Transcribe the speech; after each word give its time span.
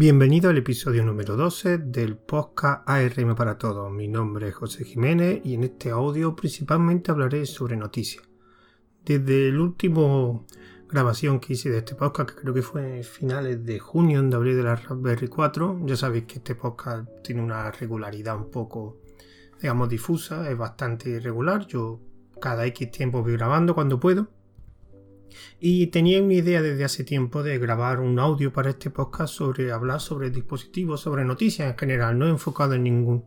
Bienvenido 0.00 0.48
al 0.48 0.56
episodio 0.56 1.04
número 1.04 1.36
12 1.36 1.78
del 1.78 2.16
podcast 2.16 2.88
ARM 2.88 3.34
para 3.34 3.58
Todos. 3.58 3.90
Mi 3.90 4.06
nombre 4.06 4.46
es 4.46 4.54
José 4.54 4.84
Jiménez 4.84 5.40
y 5.42 5.54
en 5.54 5.64
este 5.64 5.90
audio 5.90 6.36
principalmente 6.36 7.10
hablaré 7.10 7.44
sobre 7.46 7.76
noticias. 7.76 8.22
Desde 9.04 9.48
el 9.48 9.58
último 9.58 10.46
grabación 10.88 11.40
que 11.40 11.54
hice 11.54 11.70
de 11.70 11.78
este 11.78 11.96
podcast, 11.96 12.30
que 12.30 12.36
creo 12.36 12.54
que 12.54 12.62
fue 12.62 12.98
en 12.98 13.02
finales 13.02 13.64
de 13.64 13.80
junio, 13.80 14.20
en 14.20 14.32
abril 14.32 14.56
de 14.56 14.62
la 14.62 14.76
Raspberry 14.76 15.26
4, 15.26 15.80
ya 15.84 15.96
sabéis 15.96 16.26
que 16.26 16.34
este 16.36 16.54
podcast 16.54 17.08
tiene 17.24 17.42
una 17.42 17.68
regularidad 17.72 18.36
un 18.36 18.52
poco, 18.52 19.00
digamos, 19.60 19.88
difusa, 19.88 20.48
es 20.48 20.56
bastante 20.56 21.10
irregular. 21.10 21.66
Yo 21.66 21.98
cada 22.40 22.66
X 22.66 22.92
tiempo 22.92 23.24
voy 23.24 23.32
grabando 23.32 23.74
cuando 23.74 23.98
puedo 23.98 24.28
y 25.60 25.88
tenía 25.88 26.22
una 26.22 26.34
idea 26.34 26.62
desde 26.62 26.84
hace 26.84 27.04
tiempo 27.04 27.42
de 27.42 27.58
grabar 27.58 28.00
un 28.00 28.18
audio 28.18 28.52
para 28.52 28.70
este 28.70 28.90
podcast 28.90 29.34
sobre 29.34 29.72
hablar 29.72 30.00
sobre 30.00 30.30
dispositivos, 30.30 31.00
sobre 31.00 31.24
noticias 31.24 31.70
en 31.70 31.78
general, 31.78 32.18
no 32.18 32.26
enfocado 32.28 32.74
en 32.74 33.24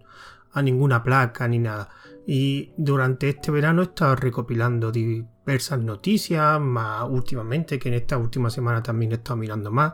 a 0.53 0.61
ninguna 0.61 1.03
placa 1.03 1.48
ni 1.48 1.59
nada. 1.59 1.89
Y 2.25 2.73
durante 2.77 3.30
este 3.30 3.52
verano 3.52 3.81
he 3.81 3.85
estado 3.85 4.16
recopilando 4.16 4.91
diversas 4.91 5.80
noticias, 5.80 6.59
más 6.59 7.08
últimamente, 7.09 7.80
que 7.80 7.89
en 7.89 7.95
esta 7.95 8.17
última 8.17 8.49
semana 8.49 8.83
también 8.83 9.11
he 9.11 9.16
estado 9.16 9.38
mirando 9.38 9.72
más. 9.72 9.94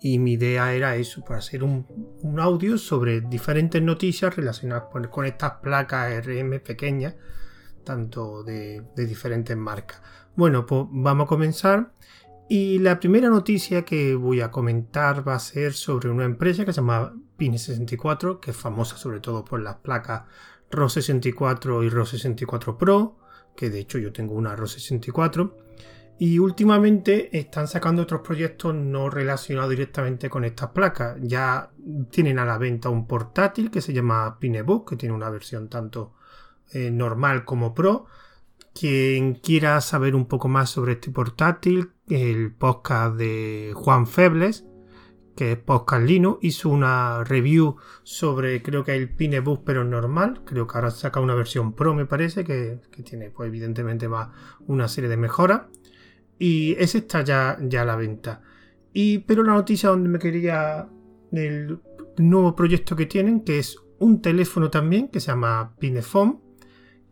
Y 0.00 0.18
mi 0.18 0.34
idea 0.34 0.72
era 0.72 0.96
eso, 0.96 1.24
para 1.24 1.40
hacer 1.40 1.64
un, 1.64 1.84
audio 2.38 2.78
sobre 2.78 3.20
diferentes 3.20 3.82
noticias 3.82 4.34
relacionadas 4.34 4.84
con, 5.10 5.26
estas 5.26 5.52
placas 5.62 6.24
RM 6.24 6.60
pequeñas, 6.60 7.16
tanto 7.84 8.44
de 8.44 8.82
diferentes 8.94 9.56
marcas. 9.56 10.00
Bueno, 10.38 10.66
pues 10.66 10.86
vamos 10.92 11.24
a 11.24 11.26
comenzar. 11.26 11.94
Y 12.48 12.78
la 12.78 13.00
primera 13.00 13.28
noticia 13.28 13.84
que 13.84 14.14
voy 14.14 14.40
a 14.40 14.52
comentar 14.52 15.26
va 15.26 15.34
a 15.34 15.40
ser 15.40 15.72
sobre 15.72 16.10
una 16.10 16.26
empresa 16.26 16.64
que 16.64 16.72
se 16.72 16.76
llama 16.76 17.12
Pine64, 17.36 18.38
que 18.38 18.52
es 18.52 18.56
famosa 18.56 18.96
sobre 18.96 19.18
todo 19.18 19.44
por 19.44 19.60
las 19.60 19.78
placas 19.78 20.22
RO64 20.70 21.84
y 21.84 21.90
RO64 21.90 22.76
Pro, 22.76 23.18
que 23.56 23.68
de 23.68 23.80
hecho 23.80 23.98
yo 23.98 24.12
tengo 24.12 24.34
una 24.34 24.54
RO64. 24.54 25.54
Y 26.20 26.38
últimamente 26.38 27.36
están 27.36 27.66
sacando 27.66 28.02
otros 28.02 28.20
proyectos 28.20 28.76
no 28.76 29.10
relacionados 29.10 29.70
directamente 29.70 30.30
con 30.30 30.44
estas 30.44 30.70
placas. 30.70 31.16
Ya 31.20 31.72
tienen 32.12 32.38
a 32.38 32.44
la 32.44 32.58
venta 32.58 32.90
un 32.90 33.08
portátil 33.08 33.72
que 33.72 33.80
se 33.80 33.92
llama 33.92 34.38
Pinebook, 34.38 34.90
que 34.90 34.96
tiene 34.96 35.16
una 35.16 35.30
versión 35.30 35.68
tanto 35.68 36.14
eh, 36.70 36.92
normal 36.92 37.44
como 37.44 37.74
Pro 37.74 38.06
quien 38.74 39.34
quiera 39.34 39.80
saber 39.80 40.14
un 40.14 40.26
poco 40.26 40.48
más 40.48 40.70
sobre 40.70 40.92
este 40.92 41.10
portátil, 41.10 41.92
el 42.08 42.52
podcast 42.52 43.16
de 43.16 43.72
Juan 43.74 44.06
Febles, 44.06 44.64
que 45.36 45.52
es 45.52 45.58
podcast 45.58 46.04
Linux, 46.04 46.38
hizo 46.42 46.68
una 46.68 47.22
review 47.22 47.76
sobre 48.02 48.60
creo 48.60 48.82
que 48.82 48.96
el 48.96 49.08
Pinebook 49.08 49.62
pero 49.64 49.84
normal, 49.84 50.42
creo 50.44 50.66
que 50.66 50.76
ahora 50.76 50.90
saca 50.90 51.20
una 51.20 51.34
versión 51.34 51.74
Pro 51.74 51.94
me 51.94 52.06
parece, 52.06 52.42
que, 52.42 52.80
tiene 53.04 53.30
pues 53.30 53.48
evidentemente 53.48 54.08
más 54.08 54.30
una 54.66 54.88
serie 54.88 55.08
de 55.08 55.16
mejoras. 55.16 55.62
Y 56.40 56.72
ese 56.78 56.98
está 56.98 57.22
ya, 57.22 57.56
ya 57.60 57.82
a 57.82 57.84
la 57.84 57.96
venta. 57.96 58.42
Y, 58.92 59.18
pero 59.18 59.42
la 59.42 59.54
noticia 59.54 59.90
donde 59.90 60.08
me 60.08 60.18
quería 60.18 60.88
el 61.32 61.80
nuevo 62.16 62.56
proyecto 62.56 62.96
que 62.96 63.06
tienen, 63.06 63.42
que 63.42 63.58
es 63.58 63.76
un 63.98 64.20
teléfono 64.20 64.70
también, 64.70 65.08
que 65.08 65.20
se 65.20 65.28
llama 65.28 65.74
Pinephone, 65.78 66.40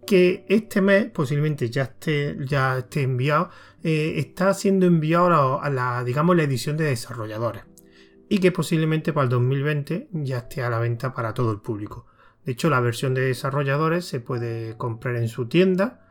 que 0.07 0.47
este 0.49 0.81
mes 0.81 1.11
posiblemente 1.11 1.69
ya 1.69 1.83
esté, 1.83 2.37
ya 2.47 2.79
esté 2.79 3.03
enviado, 3.03 3.51
eh, 3.83 4.15
está 4.17 4.55
siendo 4.55 4.87
enviado 4.87 5.61
a 5.61 5.69
la, 5.69 6.03
digamos, 6.05 6.37
la 6.37 6.45
edición 6.45 6.77
de 6.77 6.85
desarrolladores 6.85 7.65
y 8.29 8.39
que 8.39 8.53
posiblemente 8.53 9.12
para 9.12 9.25
el 9.25 9.31
2020 9.31 10.09
ya 10.12 10.39
esté 10.39 10.62
a 10.62 10.71
la 10.71 10.79
venta 10.79 11.12
para 11.12 11.34
todo 11.34 11.53
el 11.53 11.61
público. 11.61 12.07
De 12.45 12.53
hecho, 12.53 12.71
la 12.71 12.81
versión 12.81 13.15
de 13.15 13.23
desarrolladores 13.23 14.05
se 14.05 14.21
puede 14.21 14.77
comprar 14.77 15.17
en 15.17 15.28
su 15.28 15.49
tienda 15.49 16.06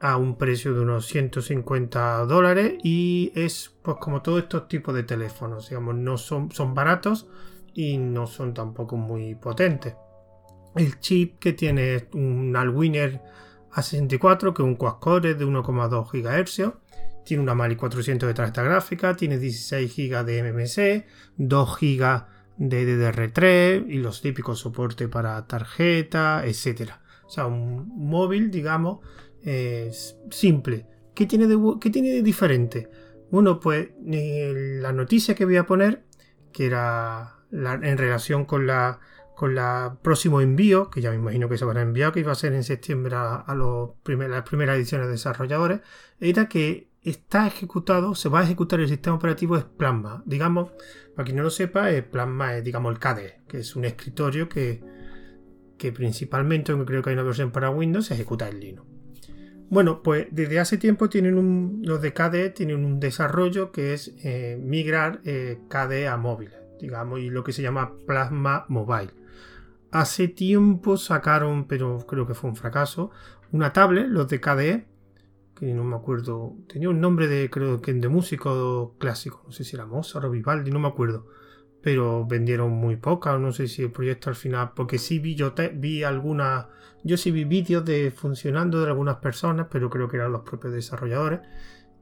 a 0.00 0.16
un 0.16 0.36
precio 0.38 0.74
de 0.74 0.80
unos 0.80 1.06
150 1.06 2.24
dólares 2.26 2.74
y 2.82 3.32
es 3.34 3.74
pues 3.82 3.96
como 3.98 4.22
todos 4.22 4.42
estos 4.42 4.68
tipos 4.68 4.94
de 4.94 5.02
teléfonos, 5.02 5.68
digamos, 5.68 5.94
no 5.96 6.16
son, 6.16 6.50
son 6.52 6.74
baratos 6.74 7.28
y 7.74 7.98
no 7.98 8.26
son 8.26 8.54
tampoco 8.54 8.96
muy 8.96 9.34
potentes. 9.34 9.94
El 10.74 11.00
chip 11.00 11.38
que 11.38 11.52
tiene 11.52 12.08
un 12.12 12.54
Alwiner 12.56 13.20
A64, 13.72 14.54
que 14.54 14.62
es 14.62 14.66
un 14.66 14.76
quad-core 14.76 15.34
de 15.34 15.44
1,2 15.44 16.10
GHz. 16.10 16.72
Tiene 17.24 17.42
una 17.42 17.54
Mali 17.54 17.76
400 17.76 18.26
de 18.26 18.34
tarjeta 18.34 18.62
gráfica, 18.62 19.14
tiene 19.14 19.38
16 19.38 19.94
GB 19.94 20.24
de 20.24 20.42
MMC, 20.42 21.06
2 21.36 21.78
GB 21.78 22.24
de 22.56 23.12
DDR3 23.12 23.86
y 23.88 23.98
los 23.98 24.20
típicos 24.20 24.60
soportes 24.60 25.08
para 25.08 25.46
tarjeta, 25.46 26.44
etc. 26.46 26.92
O 27.26 27.30
sea, 27.30 27.46
un 27.46 27.88
móvil, 27.88 28.50
digamos, 28.50 29.00
simple. 30.30 30.86
¿Qué 31.14 31.26
tiene, 31.26 31.46
de, 31.46 31.58
¿Qué 31.80 31.90
tiene 31.90 32.10
de 32.10 32.22
diferente? 32.22 32.88
Bueno, 33.30 33.60
pues 33.60 33.88
eh, 34.06 34.78
la 34.80 34.92
noticia 34.92 35.34
que 35.34 35.44
voy 35.44 35.56
a 35.56 35.66
poner, 35.66 36.04
que 36.52 36.66
era 36.66 37.34
en 37.50 37.98
relación 37.98 38.44
con 38.44 38.66
la 38.66 39.00
con 39.38 39.56
el 39.56 39.98
próximo 40.02 40.40
envío, 40.40 40.90
que 40.90 41.00
ya 41.00 41.10
me 41.10 41.16
imagino 41.16 41.48
que 41.48 41.56
se 41.56 41.64
van 41.64 41.76
a 41.76 41.82
enviar, 41.82 42.10
que 42.12 42.18
iba 42.18 42.32
a 42.32 42.34
ser 42.34 42.54
en 42.54 42.64
septiembre 42.64 43.14
a, 43.14 43.44
las 43.46 44.42
primeras 44.42 44.76
ediciones 44.76 45.06
de 45.06 45.12
desarrolladores, 45.12 45.80
era 46.18 46.48
que 46.48 46.88
está 47.02 47.46
ejecutado, 47.46 48.16
se 48.16 48.28
va 48.28 48.40
a 48.40 48.42
ejecutar 48.42 48.80
el 48.80 48.88
sistema 48.88 49.14
operativo 49.14 49.56
es 49.56 49.62
Plasma. 49.62 50.24
Digamos, 50.26 50.72
para 51.14 51.24
quien 51.24 51.36
no 51.36 51.44
lo 51.44 51.50
sepa, 51.50 51.86
Plasma 52.10 52.56
es 52.56 52.64
digamos 52.64 52.92
el 52.92 52.98
KDE, 52.98 53.42
que 53.46 53.58
es 53.58 53.76
un 53.76 53.84
escritorio 53.84 54.48
que, 54.48 54.82
que 55.78 55.92
principalmente, 55.92 56.72
aunque 56.72 56.86
creo 56.86 57.02
que 57.02 57.10
hay 57.10 57.14
una 57.14 57.22
versión 57.22 57.52
para 57.52 57.70
Windows, 57.70 58.06
se 58.06 58.14
ejecuta 58.14 58.48
en 58.48 58.58
Linux. 58.58 58.88
Bueno, 59.70 60.02
pues 60.02 60.26
desde 60.32 60.58
hace 60.58 60.78
tiempo 60.78 61.08
tienen 61.08 61.38
un, 61.38 61.82
los 61.84 62.02
de 62.02 62.12
KDE 62.12 62.50
tienen 62.50 62.84
un 62.84 62.98
desarrollo 62.98 63.70
que 63.70 63.94
es 63.94 64.16
eh, 64.24 64.58
migrar 64.60 65.20
eh, 65.24 65.60
KDE 65.68 66.08
a 66.08 66.16
móviles, 66.16 66.58
digamos, 66.80 67.20
y 67.20 67.30
lo 67.30 67.44
que 67.44 67.52
se 67.52 67.62
llama 67.62 67.92
Plasma 68.04 68.64
Mobile. 68.68 69.17
Hace 69.90 70.28
tiempo 70.28 70.96
sacaron, 70.96 71.66
pero 71.66 71.98
creo 72.06 72.26
que 72.26 72.34
fue 72.34 72.50
un 72.50 72.56
fracaso, 72.56 73.10
una 73.52 73.72
tablet, 73.72 74.06
los 74.08 74.28
de 74.28 74.40
KDE, 74.40 74.86
que 75.54 75.72
no 75.74 75.82
me 75.82 75.96
acuerdo, 75.96 76.56
tenía 76.68 76.90
un 76.90 77.00
nombre 77.00 77.26
de, 77.26 77.50
creo 77.50 77.80
que 77.80 77.92
de 77.92 78.08
músico 78.08 78.94
clásico, 78.98 79.42
no 79.46 79.52
sé 79.52 79.64
si 79.64 79.76
era 79.76 79.86
Mozart 79.86 80.26
o 80.26 80.30
Vivaldi, 80.30 80.70
no 80.70 80.78
me 80.78 80.88
acuerdo, 80.88 81.26
pero 81.82 82.26
vendieron 82.26 82.70
muy 82.70 82.96
pocas, 82.96 83.40
no 83.40 83.50
sé 83.50 83.66
si 83.66 83.82
el 83.82 83.90
proyecto 83.90 84.30
al 84.30 84.36
final, 84.36 84.72
porque 84.76 84.98
sí 84.98 85.18
vi, 85.18 85.34
yo 85.34 85.54
vi 85.74 86.04
algunas, 86.04 86.66
yo 87.02 87.16
sí 87.16 87.30
vi 87.30 87.44
vídeos 87.44 87.84
de 87.84 88.10
funcionando 88.10 88.80
de 88.80 88.88
algunas 88.88 89.16
personas, 89.16 89.66
pero 89.70 89.90
creo 89.90 90.08
que 90.08 90.18
eran 90.18 90.32
los 90.32 90.42
propios 90.42 90.74
desarrolladores, 90.74 91.40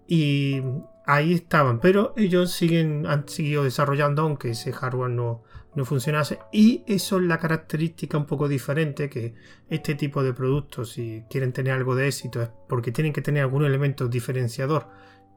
y 0.06 0.60
ahí 1.06 1.32
estaban, 1.32 1.80
pero 1.80 2.12
ellos 2.16 2.52
siguen, 2.52 3.06
han 3.06 3.28
seguido 3.28 3.64
desarrollando, 3.64 4.22
aunque 4.22 4.50
ese 4.50 4.72
hardware 4.72 5.10
no, 5.10 5.44
no 5.76 5.84
funcionase. 5.84 6.41
Y 6.50 6.82
eso 6.88 7.19
es 7.19 7.22
la 7.25 7.38
característica 7.38 8.19
un 8.19 8.26
poco 8.26 8.48
diferente 8.48 9.09
que 9.09 9.34
este 9.69 9.94
tipo 9.94 10.25
de 10.25 10.32
productos, 10.32 10.92
si 10.92 11.22
quieren 11.31 11.53
tener 11.53 11.75
algo 11.75 11.94
de 11.94 12.09
éxito, 12.09 12.42
es 12.42 12.48
porque 12.69 12.91
tienen 12.91 13.12
que 13.12 13.22
tener 13.22 13.42
algún 13.42 13.64
elemento 13.64 14.09
diferenciador. 14.09 14.88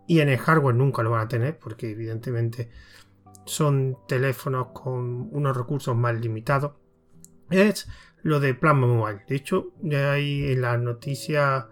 Y 0.08 0.22
en 0.22 0.30
el 0.30 0.38
hardware 0.38 0.76
nunca 0.76 1.04
lo 1.04 1.12
van 1.12 1.26
a 1.26 1.28
tener, 1.28 1.60
porque 1.60 1.92
evidentemente 1.92 2.70
son 3.46 3.98
teléfonos 4.08 4.68
con 4.74 5.30
unos 5.32 5.56
recursos 5.56 5.96
más 5.96 6.20
limitados. 6.20 6.72
Es 7.52 7.88
lo 8.24 8.40
de 8.40 8.54
Plasma 8.54 8.88
Mobile. 8.88 9.26
De 9.28 9.36
hecho, 9.36 9.74
ya 9.82 10.14
ahí 10.14 10.52
en 10.52 10.62
la 10.62 10.78
noticia 10.78 11.68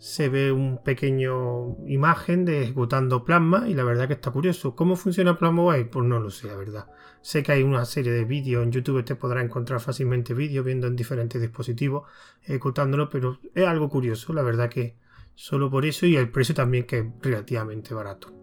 se 0.00 0.30
ve 0.30 0.50
un 0.50 0.82
pequeño 0.82 1.76
imagen 1.86 2.46
de 2.46 2.62
ejecutando 2.62 3.22
Plasma 3.22 3.68
y 3.68 3.74
la 3.74 3.84
verdad 3.84 4.08
que 4.08 4.14
está 4.14 4.30
curioso. 4.30 4.74
¿Cómo 4.74 4.96
funciona 4.96 5.38
Plasma 5.38 5.62
Mobile? 5.62 5.84
Pues 5.84 6.06
no 6.06 6.18
lo 6.18 6.30
sé, 6.30 6.46
la 6.46 6.56
verdad. 6.56 6.86
Sé 7.20 7.42
que 7.42 7.52
hay 7.52 7.62
una 7.62 7.84
serie 7.84 8.10
de 8.10 8.24
vídeos 8.24 8.64
en 8.64 8.72
YouTube, 8.72 9.04
te 9.04 9.14
podrá 9.14 9.42
encontrar 9.42 9.78
fácilmente 9.78 10.32
vídeos 10.32 10.64
viendo 10.64 10.86
en 10.86 10.96
diferentes 10.96 11.38
dispositivos 11.38 12.08
ejecutándolo, 12.42 13.10
pero 13.10 13.40
es 13.54 13.66
algo 13.66 13.90
curioso, 13.90 14.32
la 14.32 14.42
verdad 14.42 14.70
que 14.70 14.96
solo 15.34 15.70
por 15.70 15.84
eso 15.84 16.06
y 16.06 16.16
el 16.16 16.30
precio 16.30 16.54
también 16.54 16.86
que 16.86 16.98
es 17.00 17.06
relativamente 17.20 17.92
barato. 17.92 18.39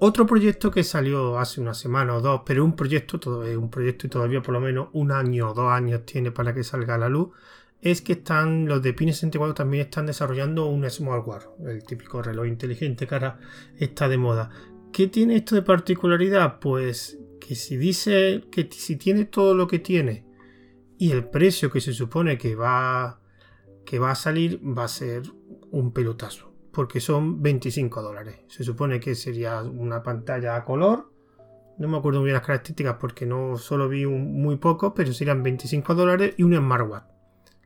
Otro 0.00 0.26
proyecto 0.26 0.70
que 0.70 0.84
salió 0.84 1.38
hace 1.38 1.60
una 1.60 1.74
semana 1.74 2.14
o 2.14 2.20
dos, 2.20 2.42
pero 2.46 2.64
un 2.64 2.76
proyecto, 2.76 3.42
es 3.42 3.56
un 3.56 3.68
proyecto 3.68 4.06
y 4.06 4.10
todavía 4.10 4.40
por 4.40 4.54
lo 4.54 4.60
menos 4.60 4.88
un 4.92 5.10
año 5.10 5.50
o 5.50 5.54
dos 5.54 5.72
años 5.72 6.06
tiene 6.06 6.30
para 6.30 6.54
que 6.54 6.62
salga 6.62 6.94
a 6.94 6.98
la 6.98 7.08
luz, 7.08 7.30
es 7.80 8.00
que 8.00 8.12
están 8.12 8.66
los 8.66 8.80
de 8.80 8.92
Pine 8.92 9.12
64 9.12 9.54
también 9.54 9.84
están 9.84 10.06
desarrollando 10.06 10.66
un 10.66 10.88
smartwatch, 10.88 11.44
el 11.66 11.82
típico 11.82 12.22
reloj 12.22 12.46
inteligente 12.46 13.06
que 13.08 13.14
ahora 13.14 13.40
está 13.76 14.08
de 14.08 14.18
moda. 14.18 14.50
¿Qué 14.92 15.08
tiene 15.08 15.36
esto 15.36 15.56
de 15.56 15.62
particularidad? 15.62 16.60
Pues 16.60 17.18
que 17.40 17.54
si 17.54 17.76
dice 17.76 18.44
que 18.50 18.68
si 18.70 18.96
tiene 18.96 19.24
todo 19.24 19.54
lo 19.54 19.66
que 19.66 19.80
tiene 19.80 20.24
y 20.96 21.10
el 21.10 21.24
precio 21.28 21.70
que 21.70 21.80
se 21.80 21.92
supone 21.92 22.38
que 22.38 22.54
va 22.54 23.20
que 23.84 23.98
va 23.98 24.10
a 24.10 24.14
salir 24.14 24.60
va 24.62 24.84
a 24.84 24.88
ser 24.88 25.22
un 25.70 25.92
pelotazo, 25.92 26.47
porque 26.72 27.00
son 27.00 27.42
25 27.42 28.02
dólares. 28.02 28.40
Se 28.48 28.64
supone 28.64 29.00
que 29.00 29.14
sería 29.14 29.62
una 29.62 30.02
pantalla 30.02 30.56
a 30.56 30.64
color 30.64 31.18
no 31.78 31.86
me 31.86 31.96
acuerdo 31.96 32.18
muy 32.18 32.26
bien 32.26 32.34
las 32.34 32.44
características 32.44 32.96
porque 33.00 33.24
no 33.24 33.56
solo 33.56 33.88
vi 33.88 34.04
muy 34.04 34.56
poco, 34.56 34.94
pero 34.94 35.12
serían 35.12 35.42
25 35.42 35.94
dólares 35.94 36.34
y 36.36 36.42
un 36.42 36.56
smartwatch. 36.56 37.04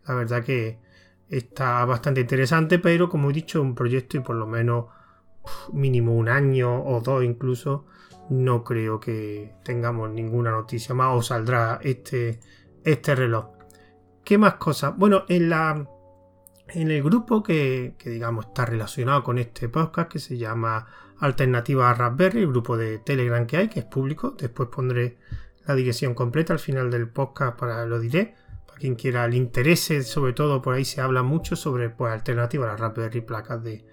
La 0.06 0.14
verdad 0.14 0.44
que 0.44 0.78
está 1.30 1.84
bastante 1.86 2.20
interesante, 2.20 2.78
pero 2.78 3.08
como 3.08 3.30
he 3.30 3.32
dicho, 3.32 3.62
un 3.62 3.74
proyecto 3.74 4.18
y 4.18 4.20
por 4.20 4.36
lo 4.36 4.46
menos 4.46 4.86
mínimo 5.72 6.14
un 6.14 6.28
año 6.28 6.84
o 6.84 7.00
dos 7.00 7.24
incluso, 7.24 7.86
no 8.28 8.62
creo 8.62 9.00
que 9.00 9.54
tengamos 9.64 10.10
ninguna 10.10 10.50
noticia 10.50 10.94
más 10.94 11.16
o 11.16 11.22
saldrá 11.22 11.80
este, 11.82 12.38
este 12.84 13.14
reloj. 13.14 13.46
¿Qué 14.24 14.36
más 14.36 14.54
cosas? 14.54 14.94
Bueno, 14.96 15.24
en 15.28 15.48
la 15.48 15.88
en 16.74 16.90
el 16.90 17.02
grupo 17.02 17.42
que, 17.42 17.94
digamos 18.04 18.46
está 18.46 18.64
relacionado 18.64 19.22
con 19.22 19.38
este 19.38 19.68
podcast 19.68 20.10
que 20.10 20.18
se 20.18 20.38
llama 20.38 20.86
Alternativa 21.18 21.90
a 21.90 21.94
Raspberry, 21.94 22.40
el 22.40 22.48
grupo 22.48 22.76
de 22.76 22.98
Telegram 22.98 23.46
que 23.46 23.56
hay, 23.56 23.68
que 23.68 23.80
es 23.80 23.86
público. 23.86 24.34
Después 24.38 24.68
pondré 24.70 25.18
la 25.66 25.74
dirección 25.74 26.14
completa 26.14 26.52
al 26.52 26.58
final 26.58 26.90
del 26.90 27.08
podcast 27.08 27.58
para 27.58 27.86
lo 27.86 28.00
diré. 28.00 28.34
Para 28.66 28.78
quien 28.78 28.94
quiera 28.94 29.28
le 29.28 29.36
interese, 29.36 30.02
sobre 30.02 30.32
todo 30.32 30.62
por 30.62 30.74
ahí 30.74 30.84
se 30.84 31.00
habla 31.00 31.22
mucho 31.22 31.56
sobre 31.56 31.90
pues, 31.90 32.12
alternativas 32.12 32.68
a 32.68 32.72
las 32.72 32.80
Raspberry 32.80 33.20
placas 33.20 33.62
de, 33.62 33.84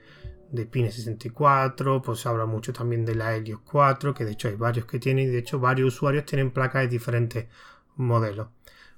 de 0.51 0.65
Pine 0.65 0.91
64, 0.91 2.01
pues 2.01 2.19
se 2.19 2.29
habla 2.29 2.45
mucho 2.45 2.73
también 2.73 3.05
de 3.05 3.15
la 3.15 3.35
Helios 3.35 3.61
4, 3.63 4.13
que 4.13 4.25
de 4.25 4.31
hecho 4.31 4.47
hay 4.47 4.55
varios 4.55 4.85
que 4.85 4.99
tienen, 4.99 5.27
y 5.27 5.31
de 5.31 5.39
hecho 5.39 5.59
varios 5.59 5.93
usuarios 5.93 6.25
tienen 6.25 6.51
placas 6.51 6.83
de 6.83 6.87
diferentes 6.87 7.47
modelos. 7.95 8.47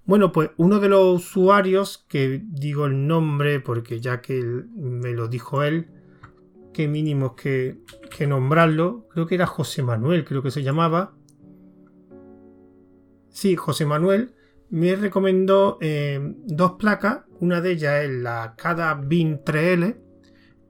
Bueno, 0.06 0.31
pues 0.31 0.50
uno 0.57 0.80
de 0.80 0.89
los 0.89 1.15
usuarios, 1.15 2.06
que 2.07 2.42
digo 2.44 2.86
el 2.86 3.07
nombre 3.07 3.59
porque 3.59 4.00
ya 4.00 4.21
que 4.21 4.42
me 4.75 5.12
lo 5.12 5.27
dijo 5.27 5.63
él, 5.63 5.89
que 6.74 6.88
mínimo 6.88 7.36
que, 7.36 7.81
que 8.15 8.27
nombrarlo, 8.27 9.07
creo 9.09 9.27
que 9.27 9.36
era 9.36 9.45
José 9.45 9.83
Manuel, 9.83 10.25
creo 10.25 10.42
que 10.42 10.51
se 10.51 10.63
llamaba. 10.63 11.13
Sí, 13.30 13.56
José 13.56 13.86
Manuel 13.86 14.33
me 14.71 14.95
recomendó 14.95 15.77
eh, 15.81 16.19
dos 16.45 16.74
placas, 16.74 17.25
una 17.39 17.62
de 17.62 17.71
ellas 17.71 18.06
es 18.06 18.09
la 18.09 18.56
Cada 18.57 18.94
BIN 18.95 19.44
3L 19.44 19.98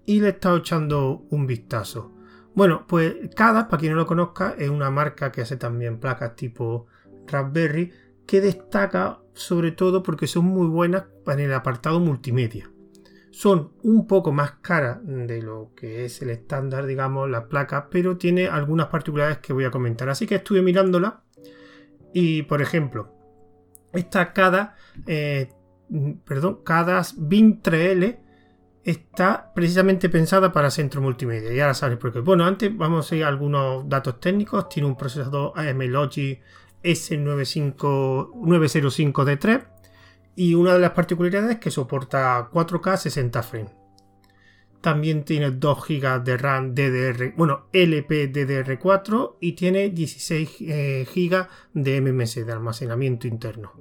y 0.06 0.20
le 0.20 0.28
he 0.28 0.30
estado 0.32 0.58
echando 0.58 1.26
un 1.30 1.46
vistazo. 1.46 2.12
Bueno, 2.54 2.86
pues 2.88 3.16
Cada, 3.36 3.68
para 3.68 3.80
quien 3.80 3.94
no 3.94 4.00
lo 4.00 4.08
conozca, 4.08 4.56
es 4.58 4.70
una 4.70 4.90
marca 4.90 5.32
que 5.32 5.42
hace 5.42 5.56
también 5.56 6.00
placas 6.00 6.36
tipo 6.36 6.88
Raspberry 7.28 7.94
que 8.32 8.40
destaca 8.40 9.20
sobre 9.34 9.74
todo 9.74 10.04
porque 10.04 10.26
son 10.26 10.46
muy 10.46 10.66
buenas 10.66 11.04
para 11.26 11.44
el 11.44 11.54
apartado 11.54 12.00
multimedia. 12.00 12.72
Son 13.30 13.74
un 13.84 14.08
poco 14.08 14.32
más 14.32 14.54
caras 14.62 15.00
de 15.04 15.42
lo 15.42 15.74
que 15.76 16.06
es 16.06 16.22
el 16.22 16.30
estándar, 16.30 16.86
digamos, 16.86 17.30
las 17.30 17.48
placas, 17.48 17.88
pero 17.92 18.16
tiene 18.16 18.48
algunas 18.48 18.88
particularidades 18.88 19.40
que 19.40 19.52
voy 19.52 19.66
a 19.66 19.70
comentar. 19.70 20.08
Así 20.08 20.28
que 20.28 20.36
estuve 20.36 20.62
mirándola 20.62 21.24
y, 22.14 22.44
por 22.44 22.62
ejemplo, 22.62 23.14
esta 23.92 24.32
CADA, 24.32 24.76
eh, 25.08 25.50
perdón, 26.24 26.62
CADAS 26.64 27.16
BIN 27.18 27.62
3L 27.62 28.18
está 28.86 29.52
precisamente 29.54 30.08
pensada 30.08 30.54
para 30.54 30.72
centro 30.72 31.02
multimedia. 31.02 31.54
Y 31.54 31.60
ahora 31.60 31.74
sabes 31.74 31.98
por 31.98 32.14
qué. 32.14 32.22
Bueno, 32.22 32.46
antes 32.46 32.74
vamos 32.78 33.12
a 33.12 33.16
ir 33.18 33.26
a 33.26 33.28
algunos 33.28 33.90
datos 33.90 34.22
técnicos. 34.22 34.70
Tiene 34.70 34.88
un 34.88 34.96
procesador 34.96 35.52
AM 35.60 35.82
Logic 35.82 36.42
S905D3 36.84 39.68
y 40.36 40.56
una 40.56 40.74
de 40.74 40.80
las 40.80 40.92
particularidades 40.92 41.52
es 41.52 41.60
que 41.60 41.72
soporta 41.72 42.50
4K 42.52 42.98
60 42.98 43.44
frames. 43.44 43.72
También 44.82 45.24
tiene 45.26 45.52
2 45.52 45.88
GB 45.88 46.24
de 46.24 46.38
RAM 46.38 46.74
DDR, 46.74 47.34
bueno, 47.38 47.68
LPDDR4 47.72 49.36
y 49.40 49.52
tiene 49.52 49.90
16 49.90 50.50
eh, 50.62 51.06
GB 51.14 51.48
de 51.74 52.02
MMS 52.02 52.44
de 52.44 52.52
almacenamiento 52.52 53.28
interno. 53.28 53.74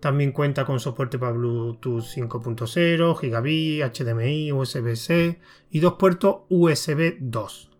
También 0.00 0.32
cuenta 0.32 0.66
con 0.66 0.80
soporte 0.80 1.18
para 1.18 1.32
Bluetooth 1.32 2.02
5.0, 2.02 3.18
Gigabit, 3.18 3.84
HDMI, 3.84 4.52
USB-C 4.52 5.40
y 5.70 5.80
dos 5.80 5.94
puertos 5.94 6.42
USB 6.50 7.16
2. 7.20 7.70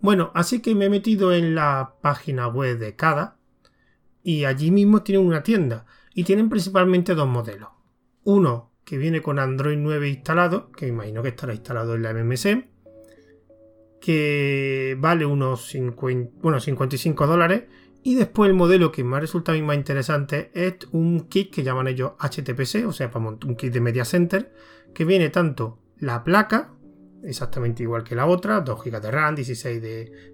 Bueno, 0.00 0.32
así 0.34 0.60
que 0.60 0.74
me 0.74 0.86
he 0.86 0.90
metido 0.90 1.32
en 1.32 1.54
la 1.54 1.94
página 2.02 2.48
web 2.48 2.78
de 2.78 2.96
cada 2.96 3.35
y 4.26 4.44
allí 4.44 4.72
mismo 4.72 5.04
tienen 5.04 5.24
una 5.24 5.44
tienda 5.44 5.86
y 6.12 6.24
tienen 6.24 6.48
principalmente 6.48 7.14
dos 7.14 7.28
modelos. 7.28 7.68
Uno 8.24 8.72
que 8.84 8.98
viene 8.98 9.22
con 9.22 9.38
Android 9.38 9.78
9 9.78 10.08
instalado, 10.08 10.72
que 10.72 10.88
imagino 10.88 11.22
que 11.22 11.28
estará 11.28 11.54
instalado 11.54 11.94
en 11.94 12.02
la 12.02 12.12
MMC, 12.12 12.66
que 14.00 14.96
vale 14.98 15.26
unos 15.26 15.68
50, 15.68 16.40
bueno, 16.42 16.58
55 16.58 17.24
dólares. 17.24 17.64
Y 18.02 18.16
después 18.16 18.50
el 18.50 18.56
modelo 18.56 18.90
que 18.90 19.04
me 19.04 19.16
ha 19.16 19.20
resultado 19.20 19.62
más 19.62 19.76
interesante 19.76 20.50
es 20.54 20.74
un 20.90 21.28
kit 21.28 21.54
que 21.54 21.62
llaman 21.62 21.86
ellos 21.86 22.14
HTPC, 22.18 22.84
o 22.84 22.92
sea, 22.92 23.12
un 23.14 23.54
kit 23.54 23.72
de 23.72 23.80
Media 23.80 24.04
Center, 24.04 24.52
que 24.92 25.04
viene 25.04 25.28
tanto 25.28 25.78
la 25.98 26.24
placa, 26.24 26.74
exactamente 27.22 27.84
igual 27.84 28.02
que 28.02 28.16
la 28.16 28.26
otra, 28.26 28.60
2 28.60 28.82
GB 28.82 29.00
de 29.00 29.10
RAM, 29.12 29.36
16 29.36 29.80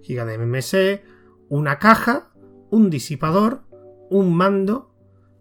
GB 0.07 0.25
de 0.25 0.37
MMC, 0.39 1.47
una 1.49 1.77
caja, 1.77 2.31
un 2.71 2.89
disipador, 2.89 3.65
un 4.09 4.35
mando 4.35 4.93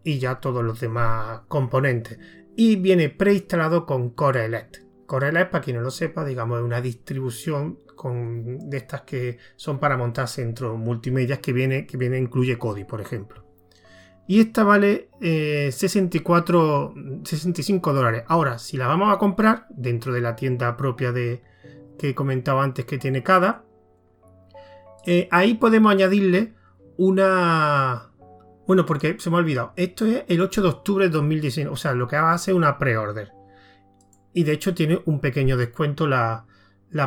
y 0.05 0.19
ya 0.19 0.41
todos 0.41 0.65
los 0.65 0.81
demás 0.81 1.43
componentes. 1.49 2.19
Y 2.57 2.77
viene 2.77 3.09
preinstalado 3.09 3.87
con 3.87 4.11
Core 4.11 4.45
Elect. 4.47 4.79
Core 5.07 5.29
Elect, 5.29 5.51
para 5.51 5.65
quien 5.65 5.77
no 5.77 5.83
lo 5.83 5.91
sepa, 5.91 6.25
digamos, 6.25 6.59
es 6.59 6.65
una 6.65 6.81
distribución 6.81 7.79
con, 7.95 8.71
de 8.71 8.77
estas 8.77 9.03
que 9.03 9.39
son 9.57 9.79
para 9.79 9.97
montar 9.97 10.29
centros 10.29 10.79
multimedia 10.79 11.41
que 11.41 11.53
viene, 11.53 11.87
que 11.87 11.97
viene, 11.97 12.19
incluye 12.19 12.59
Kodi, 12.59 12.85
por 12.85 13.01
ejemplo. 13.01 13.45
Y 14.27 14.41
esta 14.41 14.65
vale 14.65 15.11
64, 15.21 16.95
eh, 16.97 17.21
65 17.25 17.93
dólares. 17.93 18.25
Ahora, 18.29 18.59
si 18.59 18.77
la 18.77 18.87
vamos 18.87 19.13
a 19.15 19.19
comprar 19.19 19.67
dentro 19.71 20.13
de 20.13 20.21
la 20.21 20.37
tienda 20.37 20.77
propia 20.77 21.13
de 21.13 21.43
que 21.99 22.11
he 22.11 22.15
comentado 22.15 22.61
antes 22.61 22.85
que 22.85 22.99
tiene 22.99 23.23
cada, 23.23 23.65
eh, 25.07 25.29
ahí 25.31 25.55
podemos 25.55 25.91
añadirle 25.91 26.55
una, 26.97 28.12
bueno, 28.67 28.87
porque 28.87 29.17
se 29.19 29.31
me 29.31 29.37
ha 29.37 29.41
olvidado. 29.41 29.73
Esto 29.77 30.07
es 30.07 30.25
el 30.29 30.41
8 30.41 30.63
de 30.63 30.69
octubre 30.69 31.05
de 31.07 31.11
2019. 31.11 31.73
O 31.73 31.77
sea, 31.77 31.95
lo 31.95 32.07
que 32.07 32.17
hace 32.17 32.53
es 32.53 32.57
una 32.57 32.79
pre-order. 32.79 33.33
Y 34.33 34.45
de 34.45 34.53
hecho 34.53 34.75
tiene 34.75 35.03
un 35.05 35.21
pequeño 35.21 35.57
descuento 35.57 36.07
la, 36.07 36.47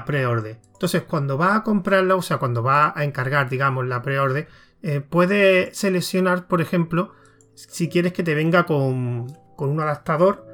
pre-order. 0.06 0.60
Entonces, 0.74 1.04
cuando 1.04 1.38
va 1.38 1.56
a 1.56 1.64
comprarla, 1.64 2.16
o 2.16 2.22
sea, 2.22 2.38
cuando 2.38 2.62
va 2.62 2.94
a 2.96 3.04
encargar, 3.04 3.50
digamos, 3.50 3.86
la 3.88 4.02
pre-order, 4.02 4.48
eh, 4.82 5.02
puedes 5.02 5.76
seleccionar, 5.78 6.48
por 6.48 6.62
ejemplo, 6.62 7.14
si 7.56 7.90
quieres 7.90 8.14
que 8.14 8.24
te 8.24 8.36
venga 8.36 8.66
con, 8.66 9.28
con 9.56 9.70
un 9.70 9.80
adaptador 9.80 10.46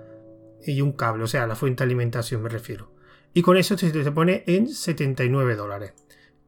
y 0.66 0.82
un 0.82 0.94
cable, 0.94 1.24
o 1.24 1.28
sea, 1.28 1.48
la 1.48 1.56
fuente 1.56 1.84
de 1.84 1.86
alimentación 1.86 2.44
me 2.44 2.50
refiero. 2.50 2.92
Y 3.34 3.42
con 3.42 3.58
eso 3.58 3.76
te, 3.76 3.90
te 3.90 4.12
pone 4.12 4.44
en 4.48 4.68
79 4.70 5.56
dólares. 5.56 5.94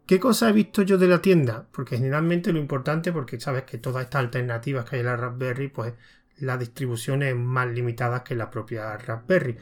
¿Qué 0.06 0.20
cosa 0.20 0.50
he 0.50 0.54
visto 0.54 0.82
yo 0.82 0.98
de 0.98 1.08
la 1.08 1.22
tienda? 1.22 1.66
Porque 1.72 1.98
generalmente 1.98 2.52
lo 2.52 2.60
importante, 2.60 3.14
porque 3.14 3.40
sabes 3.40 3.64
que 3.64 3.78
todas 3.78 4.04
estas 4.04 4.20
alternativas 4.20 4.84
que 4.84 4.98
hay 4.98 5.00
en 5.00 5.06
la 5.06 5.16
Raspberry, 5.16 5.70
pues 5.70 5.94
la 6.40 6.58
distribución 6.58 7.24
es 7.24 7.36
más 7.36 7.68
limitada 7.68 8.24
que 8.24 8.36
la 8.36 8.50
propia 8.50 8.98
Raspberry. 8.98 9.56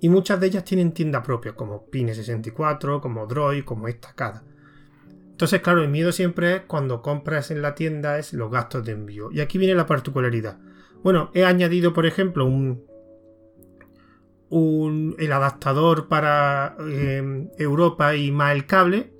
Y 0.00 0.08
muchas 0.08 0.38
de 0.38 0.46
ellas 0.46 0.64
tienen 0.64 0.92
tienda 0.92 1.20
propia, 1.22 1.54
como 1.54 1.90
Pine64, 1.90 3.00
como 3.00 3.26
Droid, 3.26 3.64
como 3.64 3.88
esta 3.88 4.12
cada. 4.14 4.44
Entonces, 5.30 5.60
claro, 5.60 5.82
el 5.82 5.88
miedo 5.88 6.12
siempre 6.12 6.56
es 6.56 6.62
cuando 6.62 7.02
compras 7.02 7.50
en 7.50 7.60
la 7.60 7.74
tienda 7.74 8.18
es 8.18 8.32
los 8.32 8.52
gastos 8.52 8.84
de 8.84 8.92
envío. 8.92 9.32
Y 9.32 9.40
aquí 9.40 9.58
viene 9.58 9.74
la 9.74 9.86
particularidad. 9.86 10.58
Bueno, 11.02 11.32
he 11.34 11.44
añadido, 11.44 11.92
por 11.92 12.06
ejemplo, 12.06 12.44
un, 12.44 12.86
el 15.18 15.32
adaptador 15.32 16.06
para 16.06 16.76
eh, 16.88 17.48
Europa 17.58 18.14
y 18.14 18.30
más 18.30 18.54
el 18.54 18.66
cable 18.66 19.17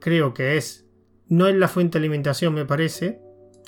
creo 0.00 0.34
que 0.34 0.56
es. 0.56 0.86
No 1.28 1.46
es 1.46 1.56
la 1.56 1.68
fuente 1.68 1.98
de 1.98 2.04
alimentación, 2.04 2.54
me 2.54 2.64
parece. 2.64 3.20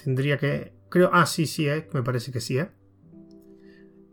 Tendría 0.02 0.38
que. 0.38 0.72
Creo. 0.88 1.10
Ah, 1.12 1.26
sí, 1.26 1.46
sí. 1.46 1.66
Me 1.92 2.02
parece 2.02 2.32
que 2.32 2.40
sí 2.40 2.58
es. 2.58 2.68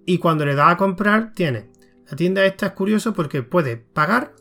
Y 0.06 0.20
cuando 0.20 0.46
le 0.46 0.56
da 0.56 0.70
a 0.70 0.78
comprar, 0.78 1.34
tiene. 1.34 1.70
La 2.10 2.16
tienda 2.16 2.46
esta 2.46 2.68
es 2.68 2.72
curioso 2.72 3.14
porque 3.14 3.44
puede 3.44 3.76
pagar 3.76 4.34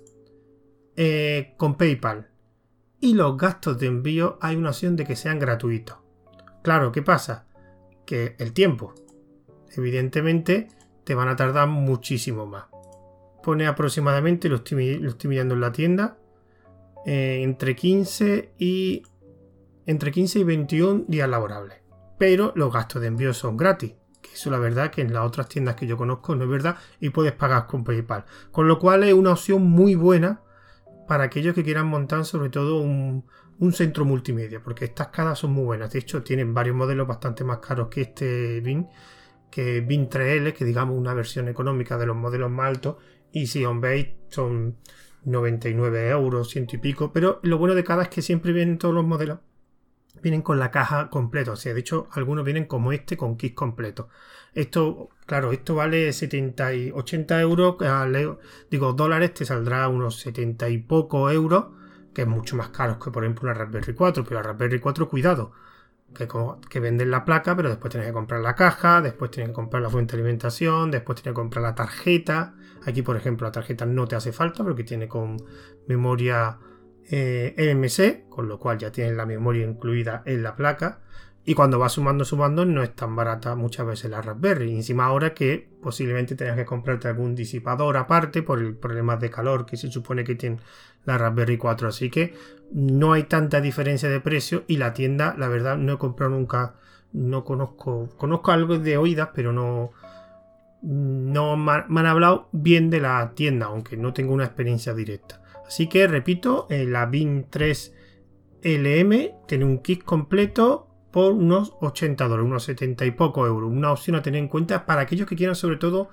eh, 0.96 1.54
con 1.56 1.76
PayPal. 1.76 2.30
Y 3.00 3.14
los 3.14 3.36
gastos 3.36 3.78
de 3.78 3.86
envío 3.86 4.38
hay 4.40 4.56
una 4.56 4.70
opción 4.70 4.96
de 4.96 5.04
que 5.04 5.16
sean 5.16 5.38
gratuitos. 5.38 5.98
Claro, 6.62 6.92
¿qué 6.92 7.02
pasa? 7.02 7.46
Que 8.06 8.36
el 8.38 8.52
tiempo. 8.52 8.94
Evidentemente 9.76 10.68
te 11.04 11.14
van 11.14 11.28
a 11.28 11.36
tardar 11.36 11.68
muchísimo 11.68 12.46
más. 12.46 12.66
Pone 13.42 13.66
aproximadamente, 13.66 14.48
lo 14.48 14.56
estoy, 14.56 14.98
lo 14.98 15.10
estoy 15.10 15.30
mirando 15.30 15.54
en 15.54 15.60
la 15.60 15.72
tienda, 15.72 16.18
eh, 17.06 17.42
entre 17.44 17.76
15 17.76 18.54
y 18.58 19.04
entre 19.86 20.10
15 20.10 20.40
y 20.40 20.44
21 20.44 21.04
días 21.06 21.28
laborables. 21.28 21.78
Pero 22.18 22.52
los 22.56 22.72
gastos 22.72 23.00
de 23.00 23.06
envío 23.06 23.32
son 23.32 23.56
gratis. 23.56 23.94
Que 24.20 24.32
eso 24.34 24.50
la 24.50 24.58
verdad 24.58 24.90
que 24.90 25.02
en 25.02 25.12
las 25.12 25.24
otras 25.24 25.48
tiendas 25.48 25.76
que 25.76 25.86
yo 25.86 25.96
conozco 25.96 26.34
no 26.34 26.42
es 26.42 26.50
verdad 26.50 26.76
y 26.98 27.10
puedes 27.10 27.32
pagar 27.32 27.68
con 27.68 27.84
PayPal. 27.84 28.24
Con 28.50 28.66
lo 28.66 28.80
cual 28.80 29.04
es 29.04 29.14
una 29.14 29.30
opción 29.32 29.62
muy 29.62 29.94
buena 29.94 30.42
para 31.06 31.22
aquellos 31.22 31.54
que 31.54 31.62
quieran 31.62 31.86
montar 31.86 32.24
sobre 32.24 32.48
todo 32.50 32.80
un, 32.80 33.24
un 33.60 33.72
centro 33.72 34.04
multimedia, 34.04 34.60
porque 34.60 34.86
estas 34.86 35.08
cajas 35.08 35.38
son 35.38 35.52
muy 35.52 35.64
buenas. 35.64 35.92
De 35.92 36.00
hecho, 36.00 36.24
tienen 36.24 36.54
varios 36.54 36.74
modelos 36.74 37.06
bastante 37.06 37.44
más 37.44 37.58
caros 37.58 37.86
que 37.86 38.00
este 38.00 38.60
BIN, 38.62 38.88
que 39.48 39.80
BIN 39.80 40.10
3L, 40.10 40.52
que 40.54 40.64
digamos 40.64 40.98
una 40.98 41.14
versión 41.14 41.46
económica 41.46 41.96
de 41.98 42.06
los 42.06 42.16
modelos 42.16 42.50
más 42.50 42.66
altos. 42.66 42.96
Y 43.30 43.46
si 43.46 43.64
os 43.64 43.80
veis, 43.80 44.08
son 44.28 44.78
99 45.26 46.08
euros, 46.08 46.48
ciento 46.50 46.76
y 46.76 46.78
pico. 46.78 47.12
Pero 47.12 47.40
lo 47.42 47.58
bueno 47.58 47.74
de 47.74 47.84
cada 47.84 48.04
es 48.04 48.08
que 48.08 48.22
siempre 48.22 48.52
vienen 48.52 48.78
todos 48.78 48.94
los 48.94 49.04
modelos. 49.04 49.40
Vienen 50.22 50.40
con 50.40 50.58
la 50.58 50.70
caja 50.70 51.10
completa. 51.10 51.52
O 51.52 51.56
sea, 51.56 51.74
de 51.74 51.80
hecho, 51.80 52.08
algunos 52.12 52.44
vienen 52.44 52.64
como 52.64 52.92
este 52.92 53.16
con 53.18 53.36
kit 53.36 53.54
completo. 53.54 54.08
Esto, 54.54 55.10
claro, 55.26 55.52
esto 55.52 55.74
vale 55.74 56.12
70 56.12 56.74
y 56.74 56.90
80 56.90 57.40
euros. 57.42 57.76
Digo, 58.70 58.92
dólares 58.94 59.34
te 59.34 59.44
saldrá 59.44 59.86
unos 59.88 60.20
70 60.20 60.70
y 60.70 60.78
poco 60.78 61.30
euros 61.30 61.66
que 62.16 62.22
es 62.22 62.28
mucho 62.28 62.56
más 62.56 62.70
caro 62.70 62.98
que 62.98 63.10
por 63.10 63.24
ejemplo 63.24 63.42
una 63.42 63.52
Raspberry 63.52 63.92
4, 63.92 64.24
pero 64.24 64.36
la 64.36 64.42
Raspberry 64.42 64.80
4 64.80 65.06
cuidado, 65.06 65.52
que, 66.14 66.26
que 66.70 66.80
venden 66.80 67.10
la 67.10 67.26
placa, 67.26 67.54
pero 67.54 67.68
después 67.68 67.90
tienes 67.90 68.08
que 68.08 68.14
comprar 68.14 68.40
la 68.40 68.54
caja, 68.54 69.02
después 69.02 69.30
tienes 69.30 69.50
que 69.50 69.54
comprar 69.54 69.82
la 69.82 69.90
fuente 69.90 70.16
de 70.16 70.22
alimentación, 70.22 70.90
después 70.90 71.20
tienes 71.20 71.34
que 71.34 71.42
comprar 71.42 71.62
la 71.62 71.74
tarjeta. 71.74 72.54
Aquí, 72.86 73.02
por 73.02 73.16
ejemplo, 73.16 73.46
la 73.46 73.52
tarjeta 73.52 73.84
no 73.84 74.06
te 74.06 74.14
hace 74.14 74.32
falta 74.32 74.62
porque 74.62 74.84
tiene 74.84 75.08
con 75.08 75.36
memoria 75.88 76.58
eh, 77.10 77.74
MMC, 77.74 78.28
con 78.28 78.46
lo 78.48 78.58
cual 78.58 78.78
ya 78.78 78.92
tienes 78.92 79.16
la 79.16 79.26
memoria 79.26 79.66
incluida 79.66 80.22
en 80.24 80.42
la 80.44 80.54
placa. 80.54 81.00
Y 81.44 81.54
cuando 81.54 81.78
vas 81.78 81.92
sumando, 81.92 82.24
sumando, 82.24 82.64
no 82.64 82.82
es 82.82 82.94
tan 82.94 83.14
barata 83.14 83.54
muchas 83.54 83.86
veces 83.86 84.10
la 84.10 84.22
Raspberry. 84.22 84.70
Y 84.70 84.76
encima 84.76 85.06
ahora 85.06 85.34
que 85.34 85.68
posiblemente 85.80 86.34
tengas 86.34 86.56
que 86.56 86.64
comprarte 86.64 87.08
algún 87.08 87.34
disipador 87.36 87.96
aparte 87.96 88.42
por 88.42 88.60
el 88.60 88.74
problema 88.74 89.16
de 89.16 89.30
calor 89.30 89.66
que 89.66 89.76
se 89.76 89.90
supone 89.90 90.24
que 90.24 90.34
tiene 90.34 90.58
la 91.04 91.18
Raspberry 91.18 91.56
4. 91.56 91.88
Así 91.88 92.10
que 92.10 92.34
no 92.72 93.12
hay 93.12 93.24
tanta 93.24 93.60
diferencia 93.60 94.08
de 94.08 94.20
precio. 94.20 94.64
Y 94.66 94.76
la 94.76 94.92
tienda, 94.92 95.36
la 95.38 95.48
verdad, 95.48 95.76
no 95.76 95.94
he 95.94 95.98
comprado 95.98 96.32
nunca. 96.32 96.74
No 97.12 97.44
conozco. 97.44 98.08
Conozco 98.16 98.50
algo 98.52 98.78
de 98.78 98.96
oídas, 98.96 99.30
pero 99.32 99.52
no. 99.52 99.92
No 100.86 101.56
me 101.56 101.72
han 101.72 102.06
hablado 102.06 102.48
bien 102.52 102.90
de 102.90 103.00
la 103.00 103.32
tienda, 103.34 103.66
aunque 103.66 103.96
no 103.96 104.12
tengo 104.12 104.32
una 104.32 104.44
experiencia 104.44 104.94
directa. 104.94 105.42
Así 105.66 105.88
que 105.88 106.06
repito, 106.06 106.68
eh, 106.70 106.84
la 106.86 107.06
BIN 107.06 107.46
3 107.50 107.92
LM 108.62 109.46
tiene 109.48 109.64
un 109.64 109.78
kit 109.78 110.04
completo 110.04 110.88
por 111.10 111.32
unos 111.32 111.72
80 111.80 112.28
dólares, 112.28 112.46
unos 112.46 112.64
70 112.64 113.04
y 113.04 113.10
poco 113.10 113.46
euros. 113.46 113.68
Una 113.68 113.90
opción 113.90 114.14
a 114.14 114.22
tener 114.22 114.40
en 114.40 114.48
cuenta 114.48 114.86
para 114.86 115.00
aquellos 115.00 115.26
que 115.26 115.34
quieran 115.34 115.56
sobre 115.56 115.76
todo 115.76 116.10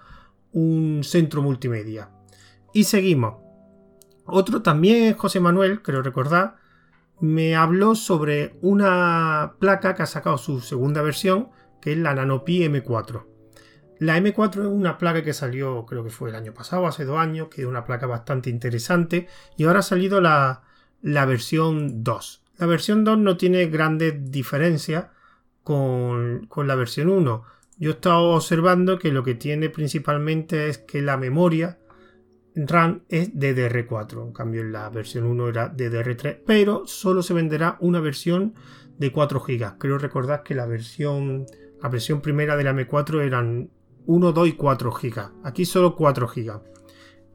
un 0.54 1.02
centro 1.04 1.44
multimedia. 1.44 2.10
Y 2.74 2.86
seguimos. 2.86 3.36
Otro 4.26 4.64
también, 4.64 5.14
José 5.16 5.40
Manuel, 5.40 5.84
creo 5.84 6.02
recordar, 6.02 6.56
me 7.20 7.56
habló 7.56 7.94
sobre 7.94 8.58
una 8.62 9.56
placa 9.60 9.94
que 9.94 10.02
ha 10.02 10.08
sacado 10.08 10.38
su 10.38 10.62
segunda 10.62 11.04
versión, 11.04 11.50
que 11.80 11.92
es 11.92 11.98
la 11.98 12.16
Nanopi 12.16 12.64
M4. 12.64 13.33
La 14.04 14.18
M4 14.18 14.64
es 14.64 14.68
una 14.68 14.98
placa 14.98 15.24
que 15.24 15.32
salió, 15.32 15.86
creo 15.86 16.04
que 16.04 16.10
fue 16.10 16.30
el 16.30 16.36
año 16.36 16.54
pasado, 16.54 16.88
hace 16.88 17.06
dos 17.06 17.18
años, 17.18 17.48
que 17.48 17.62
es 17.62 17.68
una 17.68 17.86
placa 17.86 18.06
bastante 18.06 18.50
interesante, 18.50 19.30
y 19.56 19.64
ahora 19.64 19.80
ha 19.80 19.84
salido 19.84 20.20
la, 20.20 20.64
la 21.02 21.26
versión 21.26 22.04
2. 22.04 22.44
La 22.58 22.66
versión 22.66 23.06
2 23.06 23.18
no 23.20 23.38
tiene 23.38 23.68
grandes 23.68 24.30
diferencias 24.30 25.06
con, 25.64 26.50
la 26.54 26.76
versión 26.76 27.08
1. 27.08 27.44
Yo 27.78 27.92
he 27.92 27.94
estado 27.94 28.32
observando 28.32 29.00
que 29.00 29.10
lo 29.14 29.24
que 29.24 29.36
tiene 29.36 29.70
principalmente 29.70 30.68
es 30.68 30.80
que 30.80 31.02
la 31.02 31.16
memoria 31.16 31.80
RAM 32.56 33.04
es 33.08 33.34
DDR4. 33.34 34.22
En 34.22 34.34
cambio, 34.34 34.64
en 34.64 34.74
la 34.74 34.90
versión 34.90 35.24
1 35.24 35.48
era 35.48 35.74
DDR3, 35.74 36.42
pero 36.46 36.86
solo 36.88 37.24
se 37.24 37.34
venderá 37.34 37.78
una 37.80 38.02
versión 38.02 38.54
de 38.98 39.14
4 39.14 39.40
GB. 39.40 39.78
Creo 39.78 39.98
recordar 39.98 40.44
que 40.44 40.56
la 40.56 40.66
versión, 40.66 41.46
la 41.82 41.88
versión 41.88 42.20
primera 42.20 42.58
de 42.58 42.66
la 42.66 42.74
M4 42.74 43.22
eran 43.22 43.70
1, 44.06 44.32
2 44.32 44.48
y 44.48 44.54
4 44.54 44.92
GB. 44.92 45.32
Aquí 45.44 45.66
solo 45.66 45.96
4 45.96 46.28
GB. 46.28 46.62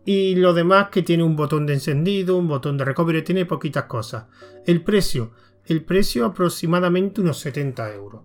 Y 0.04 0.36
lo 0.36 0.54
demás 0.54 0.88
que 0.90 1.02
tiene 1.02 1.22
un 1.22 1.36
botón 1.36 1.66
de 1.66 1.74
encendido, 1.74 2.36
un 2.36 2.48
botón 2.48 2.78
de 2.78 2.84
recovery, 2.84 3.22
tiene 3.22 3.44
poquitas 3.44 3.84
cosas. 3.84 4.24
El 4.64 4.82
precio, 4.82 5.32
el 5.66 5.84
precio 5.84 6.24
aproximadamente 6.24 7.20
unos 7.20 7.38
70 7.40 7.94
euros. 7.94 8.22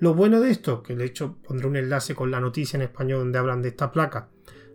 Lo 0.00 0.12
bueno 0.12 0.40
de 0.40 0.50
esto, 0.50 0.82
que 0.82 0.94
de 0.94 1.06
hecho 1.06 1.38
pondré 1.42 1.66
un 1.66 1.76
enlace 1.76 2.14
con 2.14 2.30
la 2.30 2.40
noticia 2.40 2.76
en 2.76 2.82
español 2.82 3.20
donde 3.20 3.38
hablan 3.38 3.62
de 3.62 3.68
esta 3.68 3.90
placa. 3.90 4.28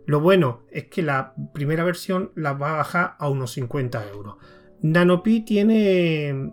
Lo 0.06 0.18
bueno 0.20 0.62
es 0.70 0.86
que 0.86 1.02
la 1.02 1.34
primera 1.54 1.84
versión 1.84 2.32
la 2.34 2.52
va 2.52 2.72
a 2.72 2.76
bajar 2.78 3.16
a 3.18 3.28
unos 3.28 3.52
50 3.52 4.08
euros. 4.08 4.36
Nanopi 4.82 5.44
tiene 5.44 6.50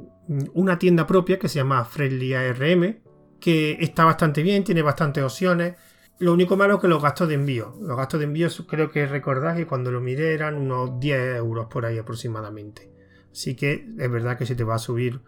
una 0.53 0.77
tienda 0.77 1.07
propia 1.07 1.39
que 1.39 1.47
se 1.47 1.59
llama 1.59 1.85
Friendly 1.85 2.33
ARM, 2.33 2.99
que 3.39 3.77
está 3.79 4.05
bastante 4.05 4.43
bien, 4.43 4.63
tiene 4.63 4.81
bastantes 4.81 5.23
opciones. 5.23 5.75
Lo 6.19 6.33
único 6.33 6.57
malo 6.57 6.75
es 6.75 6.81
que 6.81 6.87
los 6.87 7.01
gastos 7.01 7.27
de 7.27 7.35
envío. 7.35 7.75
Los 7.79 7.95
gastos 7.95 8.19
de 8.19 8.25
envío 8.25 8.49
creo 8.67 8.89
que 8.89 9.05
recordad 9.05 9.55
que 9.55 9.67
cuando 9.67 9.91
lo 9.91 10.01
miré 10.01 10.33
eran 10.33 10.55
unos 10.55 10.99
10 10.99 11.37
euros 11.37 11.67
por 11.67 11.85
ahí 11.85 11.99
aproximadamente. 11.99 12.91
Así 13.31 13.55
que 13.55 13.87
es 13.99 14.11
verdad 14.11 14.37
que 14.37 14.47
se 14.47 14.55
te 14.55 14.63
va 14.63 14.75
a 14.75 14.79
subir 14.79 15.21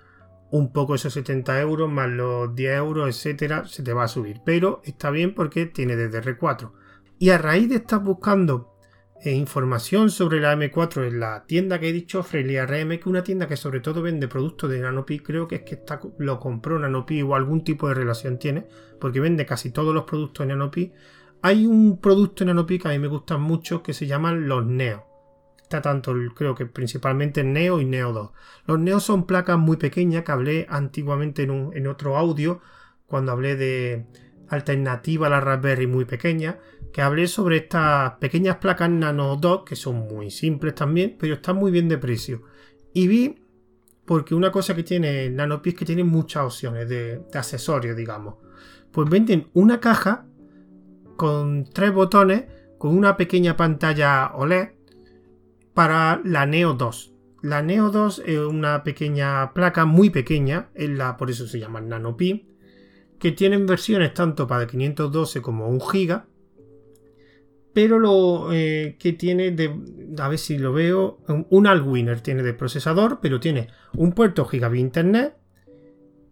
un 0.51 0.73
poco 0.73 0.95
esos 0.95 1.13
70 1.13 1.61
euros 1.61 1.91
más 1.91 2.09
los 2.09 2.55
10 2.55 2.77
euros, 2.77 3.07
etcétera, 3.07 3.65
se 3.67 3.83
te 3.83 3.93
va 3.93 4.05
a 4.05 4.07
subir. 4.07 4.41
Pero 4.43 4.81
está 4.83 5.11
bien 5.11 5.35
porque 5.35 5.67
tiene 5.67 5.95
DDR4. 5.95 6.71
Y 7.19 7.29
a 7.29 7.37
raíz 7.37 7.69
de 7.69 7.75
estar 7.75 7.99
buscando 7.99 8.78
e 9.21 9.31
información 9.31 10.09
sobre 10.09 10.39
la 10.39 10.55
M4 10.55 11.07
en 11.07 11.19
la 11.19 11.43
tienda 11.45 11.79
que 11.79 11.89
he 11.89 11.93
dicho, 11.93 12.23
Freely 12.23 12.59
RM, 12.59 12.89
que 12.89 12.95
es 12.95 13.05
una 13.05 13.23
tienda 13.23 13.47
que 13.47 13.57
sobre 13.57 13.81
todo 13.81 14.01
vende 14.01 14.29
productos 14.29 14.69
de 14.69 14.79
Nanopi, 14.79 15.19
creo 15.19 15.47
que 15.47 15.55
es 15.55 15.61
que 15.63 15.75
está, 15.75 15.99
lo 16.17 16.39
compró 16.39 16.79
Nanopi 16.79 17.21
o 17.21 17.35
algún 17.35 17.63
tipo 17.63 17.89
de 17.89 17.95
relación 17.95 18.39
tiene, 18.39 18.67
porque 18.99 19.19
vende 19.19 19.45
casi 19.45 19.71
todos 19.71 19.93
los 19.93 20.05
productos 20.05 20.47
de 20.47 20.53
Nanopi. 20.53 20.93
Hay 21.41 21.65
un 21.65 21.99
producto 21.99 22.43
en 22.43 22.47
Nanopi 22.47 22.79
que 22.79 22.87
a 22.87 22.91
mí 22.91 22.99
me 22.99 23.07
gustan 23.07 23.41
mucho 23.41 23.83
que 23.83 23.93
se 23.93 24.07
llaman 24.07 24.47
los 24.47 24.65
Neo. 24.65 25.05
Está 25.61 25.81
tanto, 25.81 26.13
creo 26.33 26.55
que 26.55 26.65
principalmente 26.65 27.43
Neo 27.43 27.81
y 27.81 27.85
Neo 27.85 28.13
2. 28.13 28.31
Los 28.67 28.79
Neo 28.79 28.99
son 28.99 29.25
placas 29.25 29.59
muy 29.59 29.77
pequeñas 29.77 30.23
que 30.23 30.31
hablé 30.31 30.65
antiguamente 30.69 31.43
en, 31.43 31.71
en 31.73 31.87
otro 31.87 32.17
audio, 32.17 32.61
cuando 33.05 33.33
hablé 33.33 33.55
de 33.55 34.05
alternativa 34.49 35.27
a 35.27 35.29
la 35.29 35.39
Raspberry 35.39 35.87
muy 35.87 36.05
pequeña 36.05 36.59
que 36.91 37.01
hablé 37.01 37.27
sobre 37.27 37.57
estas 37.57 38.13
pequeñas 38.13 38.57
placas 38.57 38.89
Nano 38.89 39.35
2 39.35 39.63
que 39.63 39.75
son 39.75 40.07
muy 40.07 40.31
simples 40.31 40.75
también, 40.75 41.15
pero 41.19 41.35
están 41.35 41.55
muy 41.57 41.71
bien 41.71 41.87
de 41.87 41.97
precio. 41.97 42.43
Y 42.93 43.07
vi, 43.07 43.35
porque 44.05 44.33
una 44.33 44.51
cosa 44.51 44.75
que 44.75 44.83
tiene 44.83 45.29
NanoPi 45.29 45.69
es 45.69 45.75
que 45.75 45.85
tiene 45.85 46.03
muchas 46.03 46.43
opciones 46.43 46.89
de, 46.89 47.21
accesorios, 47.33 47.95
digamos. 47.95 48.35
Pues 48.91 49.07
venden 49.09 49.49
una 49.53 49.79
caja 49.79 50.25
con 51.15 51.65
tres 51.65 51.93
botones, 51.93 52.45
con 52.79 52.97
una 52.97 53.17
pequeña 53.17 53.55
pantalla 53.55 54.31
OLED 54.33 54.69
para 55.75 56.21
la 56.23 56.45
Neo 56.47 56.73
2. 56.73 57.13
La 57.43 57.61
Neo 57.61 57.91
2 57.91 58.23
es 58.25 58.39
una 58.39 58.83
pequeña 58.83 59.53
placa 59.53 59.85
muy 59.85 60.09
pequeña, 60.09 60.69
es 60.73 60.89
la, 60.89 61.15
por 61.15 61.29
eso 61.29 61.47
se 61.47 61.59
llama 61.59 61.79
NanoPi, 61.79 62.48
que 63.19 63.31
tienen 63.31 63.65
versiones 63.65 64.13
tanto 64.13 64.47
para 64.47 64.65
512 64.67 65.41
como 65.41 65.67
1 65.67 65.79
GB 65.79 66.23
pero 67.73 67.99
lo 67.99 68.51
eh, 68.51 68.97
que 68.99 69.13
tiene 69.13 69.51
de, 69.51 69.73
a 70.17 70.27
ver 70.27 70.39
si 70.39 70.57
lo 70.57 70.73
veo, 70.73 71.19
un 71.49 71.67
Alwinner 71.67 72.21
tiene 72.21 72.43
de 72.43 72.53
procesador, 72.53 73.19
pero 73.21 73.39
tiene 73.39 73.69
un 73.93 74.13
puerto 74.13 74.45
gigabit 74.45 74.81
internet 74.81 75.35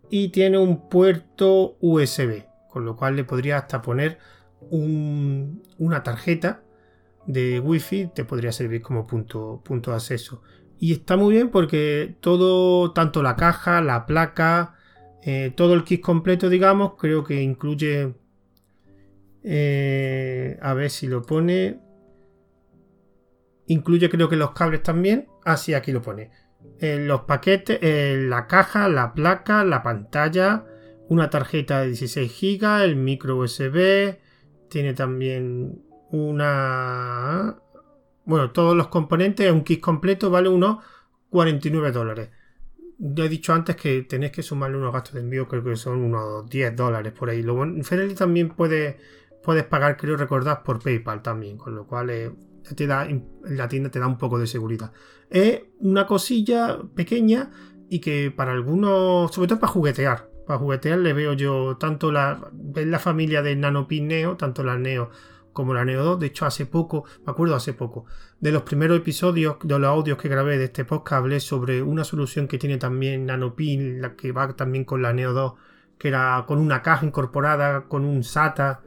y 0.10 0.30
tiene 0.30 0.58
un 0.58 0.90
puerto 0.90 1.78
USB, 1.80 2.46
con 2.70 2.86
lo 2.86 2.96
cual 2.96 3.16
le 3.16 3.24
podría 3.24 3.58
hasta 3.58 3.82
poner 3.82 4.18
una 4.72 6.04
tarjeta 6.04 6.64
de 7.28 7.60
wifi, 7.60 8.10
te 8.14 8.26
podría 8.26 8.52
servir 8.52 8.82
como 8.82 9.06
punto, 9.06 9.62
punto 9.64 9.92
de 9.92 9.98
acceso. 9.98 10.42
Y 10.80 10.94
está 10.94 11.18
muy 11.18 11.34
bien 11.34 11.50
porque 11.50 12.18
todo, 12.20 12.92
tanto 12.94 13.22
la 13.22 13.36
caja, 13.36 13.82
la 13.82 14.06
placa, 14.06 14.76
eh, 15.30 15.52
todo 15.54 15.74
el 15.74 15.84
kit 15.84 16.00
completo, 16.00 16.48
digamos, 16.48 16.94
creo 16.98 17.22
que 17.22 17.42
incluye 17.42 18.16
eh, 19.44 20.58
a 20.62 20.74
ver 20.74 20.90
si 20.90 21.06
lo 21.06 21.22
pone. 21.22 21.82
Incluye 23.66 24.10
creo 24.10 24.30
que 24.30 24.38
los 24.38 24.52
cables 24.52 24.84
también. 24.84 25.28
Ah, 25.44 25.58
sí, 25.58 25.74
aquí 25.74 25.92
lo 25.92 26.02
pone. 26.02 26.32
Eh, 26.80 27.04
los 27.06 27.24
paquetes, 27.24 27.78
la 28.30 28.48
caja, 28.48 28.88
la 28.88 29.14
placa, 29.14 29.66
la 29.66 29.84
pantalla, 29.84 30.64
una 31.10 31.30
tarjeta 31.30 31.82
de 31.82 31.88
16 31.88 32.32
GB, 32.62 32.86
el 32.86 32.96
micro 32.96 33.36
USB. 33.36 34.20
Tiene 34.70 34.94
también 34.94 35.84
una... 36.10 37.58
Bueno, 38.24 38.52
todos 38.52 38.78
los 38.78 38.88
componentes, 38.88 39.52
un 39.52 39.66
kit 39.66 39.82
completo 39.82 40.30
vale 40.30 40.48
unos 40.48 40.78
49 41.32 41.92
dólares. 41.92 42.30
Ya 43.00 43.26
he 43.26 43.30
dicho 43.30 43.54
antes 43.54 43.76
que 43.76 44.04
tenéis 44.04 44.32
que 44.32 44.42
sumarle 44.42 44.78
unos 44.78 44.92
gastos 44.92 45.14
de 45.14 45.20
envío, 45.20 45.48
creo 45.48 45.64
que 45.64 45.76
son 45.76 46.02
unos 46.02 46.50
10 46.50 46.76
dólares 46.76 47.14
por 47.14 47.30
ahí. 47.30 47.44
Lo 47.44 47.56
bueno, 47.56 47.84
también 48.16 48.50
puede 48.50 48.98
puedes 49.48 49.64
pagar, 49.64 49.96
creo 49.96 50.18
recordar, 50.18 50.62
por 50.62 50.84
PayPal 50.84 51.22
también, 51.22 51.56
con 51.56 51.74
lo 51.74 51.88
cual 51.88 52.10
eh, 52.10 52.34
te 52.76 52.86
da, 52.86 53.08
la 53.44 53.70
tienda 53.70 53.90
te 53.90 53.98
da 53.98 54.06
un 54.06 54.18
poco 54.18 54.38
de 54.38 54.46
seguridad. 54.46 54.92
Es 55.30 55.62
una 55.80 56.06
cosilla 56.06 56.80
pequeña 56.96 57.50
y 57.90 58.00
que 58.00 58.30
para 58.30 58.52
algunos, 58.52 59.34
sobre 59.34 59.48
todo 59.48 59.62
para 59.62 59.72
juguetear, 59.72 60.30
para 60.46 60.60
juguetear 60.60 61.00
le 61.00 61.14
veo 61.14 61.32
yo 61.32 61.78
tanto 61.78 62.12
la, 62.12 62.52
la 62.76 63.00
familia 63.00 63.42
de 63.42 63.56
Nanopin 63.56 64.10
Neo, 64.10 64.36
tanto 64.36 64.66
la 64.66 64.78
Neo 64.78 65.12
como 65.58 65.74
la 65.74 65.84
Neo 65.84 66.04
2. 66.04 66.20
De 66.20 66.28
hecho, 66.28 66.46
hace 66.46 66.68
poco, 66.68 67.06
me 67.26 67.32
acuerdo 67.32 67.56
hace 67.56 67.74
poco, 67.74 68.06
de 68.40 68.52
los 68.52 68.62
primeros 68.62 68.96
episodios, 68.96 69.56
de 69.64 69.80
los 69.80 69.90
audios 69.90 70.20
que 70.20 70.30
grabé 70.30 70.60
de 70.60 70.66
este 70.66 70.86
podcast, 70.86 71.14
hablé 71.14 71.40
sobre 71.40 71.82
una 71.82 72.04
solución 72.04 72.48
que 72.48 72.60
tiene 72.60 72.78
también 72.78 73.26
Nanopin, 73.26 74.00
la 74.00 74.16
que 74.16 74.32
va 74.32 74.56
también 74.56 74.86
con 74.86 75.02
la 75.02 75.14
Neo 75.14 75.34
2, 75.34 75.54
que 75.98 76.10
era 76.10 76.46
con 76.48 76.60
una 76.60 76.84
caja 76.84 77.08
incorporada, 77.08 77.86
con 77.88 78.06
un 78.06 78.24
SATA 78.24 78.84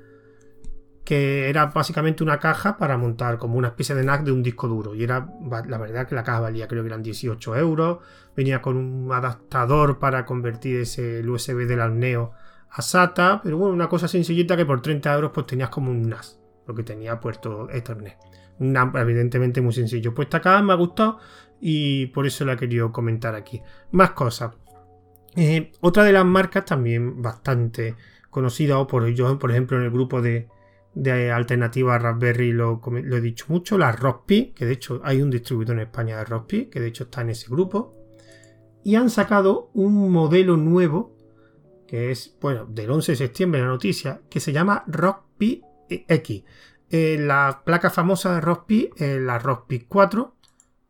que 1.04 1.48
era 1.48 1.66
básicamente 1.66 2.22
una 2.22 2.38
caja 2.38 2.76
para 2.76 2.96
montar 2.96 3.38
como 3.38 3.58
una 3.58 3.68
especie 3.68 3.96
de 3.96 4.04
NAC 4.04 4.22
de 4.22 4.30
un 4.30 4.44
disco 4.44 4.68
duro. 4.68 4.94
Y 4.94 5.02
era, 5.02 5.28
la 5.66 5.78
verdad 5.78 6.06
que 6.06 6.14
la 6.14 6.22
caja 6.22 6.38
valía 6.38 6.68
creo 6.68 6.84
que 6.84 6.88
eran 6.88 7.02
18 7.02 7.56
euros. 7.56 7.98
Venía 8.36 8.62
con 8.62 8.76
un 8.76 9.10
adaptador 9.10 9.98
para 9.98 10.24
convertir 10.24 10.76
ese 10.76 11.28
USB 11.28 11.66
del 11.66 11.98
Neo 11.98 12.30
a 12.70 12.80
SATA. 12.80 13.40
Pero 13.42 13.58
bueno, 13.58 13.74
una 13.74 13.88
cosa 13.88 14.06
sencillita 14.06 14.56
que 14.56 14.64
por 14.64 14.82
30 14.82 15.12
euros 15.12 15.32
pues 15.34 15.46
tenías 15.46 15.70
como 15.70 15.90
un 15.90 16.08
NAS. 16.08 16.39
Lo 16.70 16.76
que 16.76 16.84
tenía 16.84 17.18
puerto 17.18 17.68
Ethernet. 17.68 18.16
Un 18.60 18.72
NAS 18.72 18.94
evidentemente 18.94 19.60
muy 19.60 19.72
sencillo. 19.72 20.14
Pues 20.14 20.26
esta 20.26 20.40
caja 20.40 20.62
me 20.62 20.72
ha 20.72 20.76
gustado 20.76 21.18
y 21.60 22.06
por 22.06 22.28
eso 22.28 22.44
la 22.44 22.52
he 22.52 22.56
querido 22.56 22.92
comentar 22.92 23.34
aquí. 23.34 23.60
Más 23.90 24.12
cosas. 24.12 24.54
Eh, 25.34 25.72
otra 25.80 26.04
de 26.04 26.12
las 26.12 26.24
marcas 26.24 26.64
también 26.64 27.20
bastante 27.20 27.96
conocida 28.30 28.78
o 28.78 28.86
por 28.86 29.04
yo, 29.08 29.36
por 29.36 29.50
ejemplo, 29.50 29.78
en 29.78 29.82
el 29.82 29.90
grupo 29.90 30.22
de, 30.22 30.46
de 30.94 31.32
alternativa 31.32 31.98
Raspberry 31.98 32.52
lo, 32.52 32.80
he 32.86 33.20
dicho 33.20 33.46
mucho, 33.48 33.76
la 33.76 33.90
Rospi, 33.90 34.52
que 34.54 34.64
de 34.64 34.74
hecho 34.74 35.00
hay 35.02 35.22
un 35.22 35.30
distribuidor 35.30 35.74
en 35.74 35.82
España 35.82 36.18
de 36.18 36.24
Rospi, 36.24 36.66
que 36.66 36.78
de 36.78 36.86
hecho 36.86 37.04
está 37.04 37.22
en 37.22 37.30
ese 37.30 37.48
grupo. 37.50 37.96
Y 38.84 38.94
han 38.94 39.10
sacado 39.10 39.72
un 39.74 40.12
modelo 40.12 40.56
nuevo, 40.56 41.16
que 41.88 42.12
es, 42.12 42.36
bueno, 42.40 42.66
del 42.66 42.92
11 42.92 43.12
de 43.12 43.16
septiembre 43.16 43.60
la 43.60 43.66
noticia, 43.66 44.20
que 44.30 44.38
se 44.38 44.52
llama 44.52 44.84
Rospi 44.86 45.62
X. 45.90 46.44
Eh, 46.90 47.16
la 47.20 47.62
placa 47.64 47.90
famosa 47.90 48.35
de 48.35 48.40
Rospi 48.40 48.90
es 48.97 49.20
la 49.20 49.38
Rospi 49.38 49.80
4, 49.80 50.35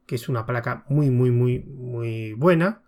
que 0.07 0.15
es 0.15 0.29
una 0.29 0.47
placa 0.47 0.85
muy, 0.89 1.11
muy, 1.11 1.31
muy, 1.31 1.61
muy 1.61 2.33
buena 2.33 2.83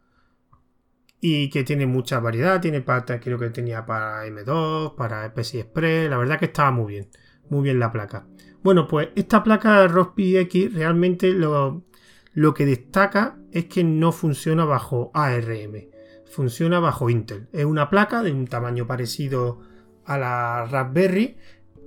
y 1.25 1.51
que 1.51 1.63
tiene 1.63 1.87
mucha 1.87 2.19
variedad, 2.19 2.61
tiene 2.61 2.81
para, 2.81 3.21
creo 3.21 3.39
que 3.39 3.51
tenía 3.51 3.87
para 3.87 4.27
M2, 4.27 4.97
para 4.97 5.33
PCI 5.33 5.61
Express, 5.61 6.11
la 6.11 6.19
verdad 6.19 6.39
que 6.39 6.47
estaba 6.47 6.73
muy 6.73 6.95
bien, 6.95 7.09
muy 7.49 7.63
bien 7.63 7.79
la 7.79 7.93
placa. 7.93 8.27
Bueno, 8.65 8.89
pues 8.89 9.11
esta 9.15 9.45
placa 9.45 9.87
Rospi 9.87 10.37
X 10.39 10.75
realmente 10.75 11.33
lo, 11.33 11.85
lo 12.33 12.55
que 12.55 12.67
destaca 12.67 13.39
es 13.53 13.67
que 13.67 13.85
no 13.85 14.11
funciona 14.11 14.65
bajo 14.65 15.13
ARM, 15.15 15.91
funciona 16.27 16.81
bajo 16.81 17.09
Intel. 17.09 17.49
Es 17.53 17.67
una 17.67 17.89
placa 17.89 18.23
de 18.23 18.33
un 18.33 18.49
tamaño 18.49 18.89
parecido 18.89 19.61
a 20.05 20.19
la 20.19 20.67
Raspberry 20.69 21.37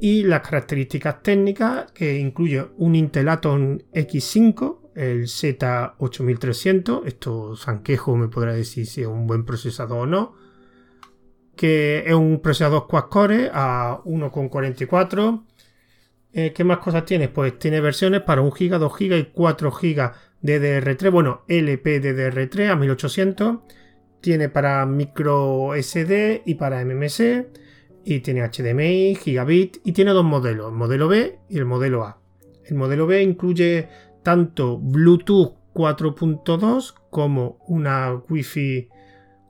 y 0.06 0.22
las 0.22 0.42
características 0.42 1.24
técnicas 1.24 1.92
que 1.92 2.20
incluye 2.20 2.64
un 2.78 2.94
Intel 2.94 3.28
Atom 3.28 3.80
X5 3.92 4.92
el 4.94 5.24
Z8300. 5.24 7.08
Esto 7.08 7.56
Sanquejo 7.56 8.16
me 8.16 8.28
podrá 8.28 8.54
decir 8.54 8.86
si 8.86 9.02
es 9.02 9.08
un 9.08 9.26
buen 9.26 9.46
procesador 9.46 10.02
o 10.02 10.06
no. 10.06 10.36
Que 11.56 12.04
es 12.06 12.14
un 12.14 12.40
procesador 12.40 12.86
quad-core 12.88 13.50
a 13.52 14.00
1,44. 14.06 15.44
Eh, 16.34 16.54
¿Qué 16.54 16.64
más 16.64 16.78
cosas 16.78 17.04
tiene? 17.06 17.28
Pues 17.28 17.58
tiene 17.58 17.82
versiones 17.82 18.22
para 18.22 18.42
1 18.42 18.52
GB, 18.52 18.78
2 18.78 18.94
GB 19.00 19.18
y 19.18 19.24
4 19.34 19.72
GB 19.72 20.12
DDR3. 20.44 21.10
Bueno, 21.10 21.46
LP 21.48 22.00
DDR3 22.00 22.70
a 22.70 22.76
1800. 22.76 23.58
Tiene 24.22 24.50
para 24.50 24.86
micro 24.86 25.72
SD 25.74 26.44
y 26.46 26.54
para 26.54 26.86
MMC. 26.86 27.65
Y 28.06 28.20
tiene 28.20 28.48
HDMI, 28.48 29.16
gigabit. 29.16 29.78
Y 29.84 29.92
tiene 29.92 30.12
dos 30.12 30.24
modelos, 30.24 30.72
el 30.72 30.78
modelo 30.78 31.08
B 31.08 31.40
y 31.50 31.58
el 31.58 31.66
modelo 31.66 32.04
A. 32.04 32.22
El 32.64 32.76
modelo 32.76 33.08
B 33.08 33.22
incluye 33.22 33.90
tanto 34.24 34.78
Bluetooth 34.78 35.54
4.2 35.74 36.94
como 37.10 37.60
una 37.68 38.14
Wi-Fi, 38.30 38.90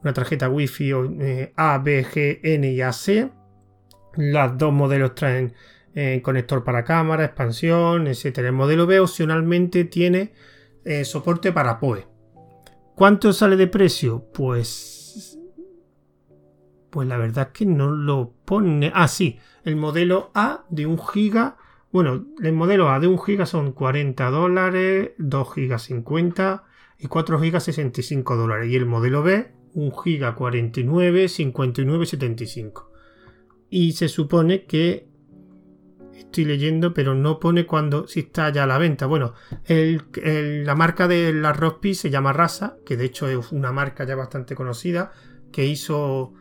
una 0.02 0.14
tarjeta 0.14 0.50
Wi-Fi 0.50 0.92
eh, 1.20 1.54
A, 1.56 1.78
B, 1.78 2.04
G, 2.04 2.40
N 2.44 2.72
y 2.72 2.82
AC. 2.82 3.32
Los 4.16 4.58
dos 4.58 4.74
modelos 4.74 5.14
traen 5.16 5.54
eh, 5.94 6.22
conector 6.24 6.64
para 6.64 6.84
cámara, 6.84 7.26
expansión, 7.26 8.08
etc. 8.08 8.40
El 8.40 8.54
modelo 8.54 8.88
B 8.88 9.00
opcionalmente 9.00 9.86
tiene 9.86 10.34
eh, 10.84 11.06
soporte 11.06 11.52
para 11.52 11.80
PoE. 11.80 12.06
¿Cuánto 12.96 13.34
sale 13.34 13.56
de 13.56 13.68
precio? 13.68 14.26
Pues. 14.34 14.95
Pues 16.96 17.10
la 17.10 17.18
verdad 17.18 17.50
es 17.50 17.54
que 17.54 17.66
no 17.66 17.92
lo 17.92 18.32
pone. 18.46 18.90
Ah, 18.96 19.10
sí. 19.10 19.38
El 19.66 19.76
modelo 19.76 20.32
A 20.34 20.64
de 20.70 20.86
1 20.86 20.96
GB 20.96 21.54
bueno, 21.92 22.26
el 22.42 22.54
modelo 22.54 22.90
A 22.90 23.02
de 23.02 23.08
1 23.08 23.18
GB 23.18 23.46
son 23.46 23.74
40 23.74 24.30
dólares, 24.30 25.12
2 25.18 25.56
GB 25.56 25.78
50 25.78 26.64
y 27.00 27.08
4 27.08 27.38
GB 27.38 27.60
65 27.60 28.38
dólares. 28.38 28.70
Y 28.70 28.78
el 28.78 28.86
modelo 28.86 29.24
B, 29.24 29.52
1 29.74 29.92
GB 29.92 30.36
49, 30.36 31.28
59, 31.28 32.06
75. 32.06 32.92
Y 33.70 33.92
se 33.92 34.08
supone 34.08 34.66
que 34.66 35.10
estoy 36.14 36.46
leyendo, 36.46 36.94
pero 36.94 37.14
no 37.14 37.40
pone 37.40 37.66
cuando 37.66 38.08
si 38.08 38.22
está 38.22 38.50
ya 38.52 38.64
a 38.64 38.68
la 38.68 38.78
venta. 38.78 39.06
Bueno, 39.06 39.34
la 39.68 40.76
marca 40.76 41.10
de 41.10 41.34
la 41.34 41.52
Rospi 41.52 41.94
se 41.94 42.10
llama 42.10 42.32
Rasa, 42.32 42.78
que 42.86 42.96
de 42.96 43.06
hecho 43.06 43.28
es 43.28 43.52
una 43.52 43.74
marca 43.74 44.06
ya 44.06 44.16
bastante 44.16 44.56
conocida, 44.56 45.12
que 45.52 45.66
hizo 45.66 46.34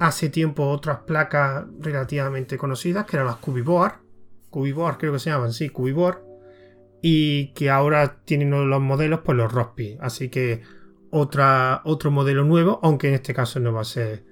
hace 0.00 0.28
tiempo 0.30 0.68
otras 0.68 0.98
placas 1.06 1.64
relativamente 1.78 2.58
conocidas, 2.58 3.06
que 3.06 3.16
eran 3.16 3.28
las 3.28 3.36
Cubiboard 3.36 4.10
Cubiboard, 4.50 4.98
creo 4.98 5.12
que 5.12 5.18
se 5.18 5.30
llaman, 5.30 5.52
sí, 5.52 5.70
Cubiboard. 5.70 6.18
Y 7.02 7.52
que 7.54 7.70
ahora 7.70 8.20
tienen 8.24 8.50
los 8.50 8.80
modelos, 8.82 9.20
pues 9.24 9.38
los 9.38 9.50
Rospi. 9.50 9.96
Así 10.00 10.28
que 10.28 10.62
otra, 11.10 11.80
otro 11.84 12.10
modelo 12.10 12.44
nuevo, 12.44 12.78
aunque 12.82 13.08
en 13.08 13.14
este 13.14 13.32
caso 13.32 13.58
no 13.58 13.72
va 13.72 13.80
a 13.80 13.84
ser. 13.84 14.24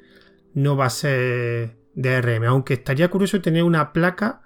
No 0.53 0.77
va 0.77 0.87
a 0.87 0.91
ser 0.91 1.79
DRM. 1.95 2.45
Aunque 2.45 2.75
estaría 2.75 3.11
curioso 3.11 3.41
tener 3.41 3.63
una 3.63 3.93
placa 3.93 4.43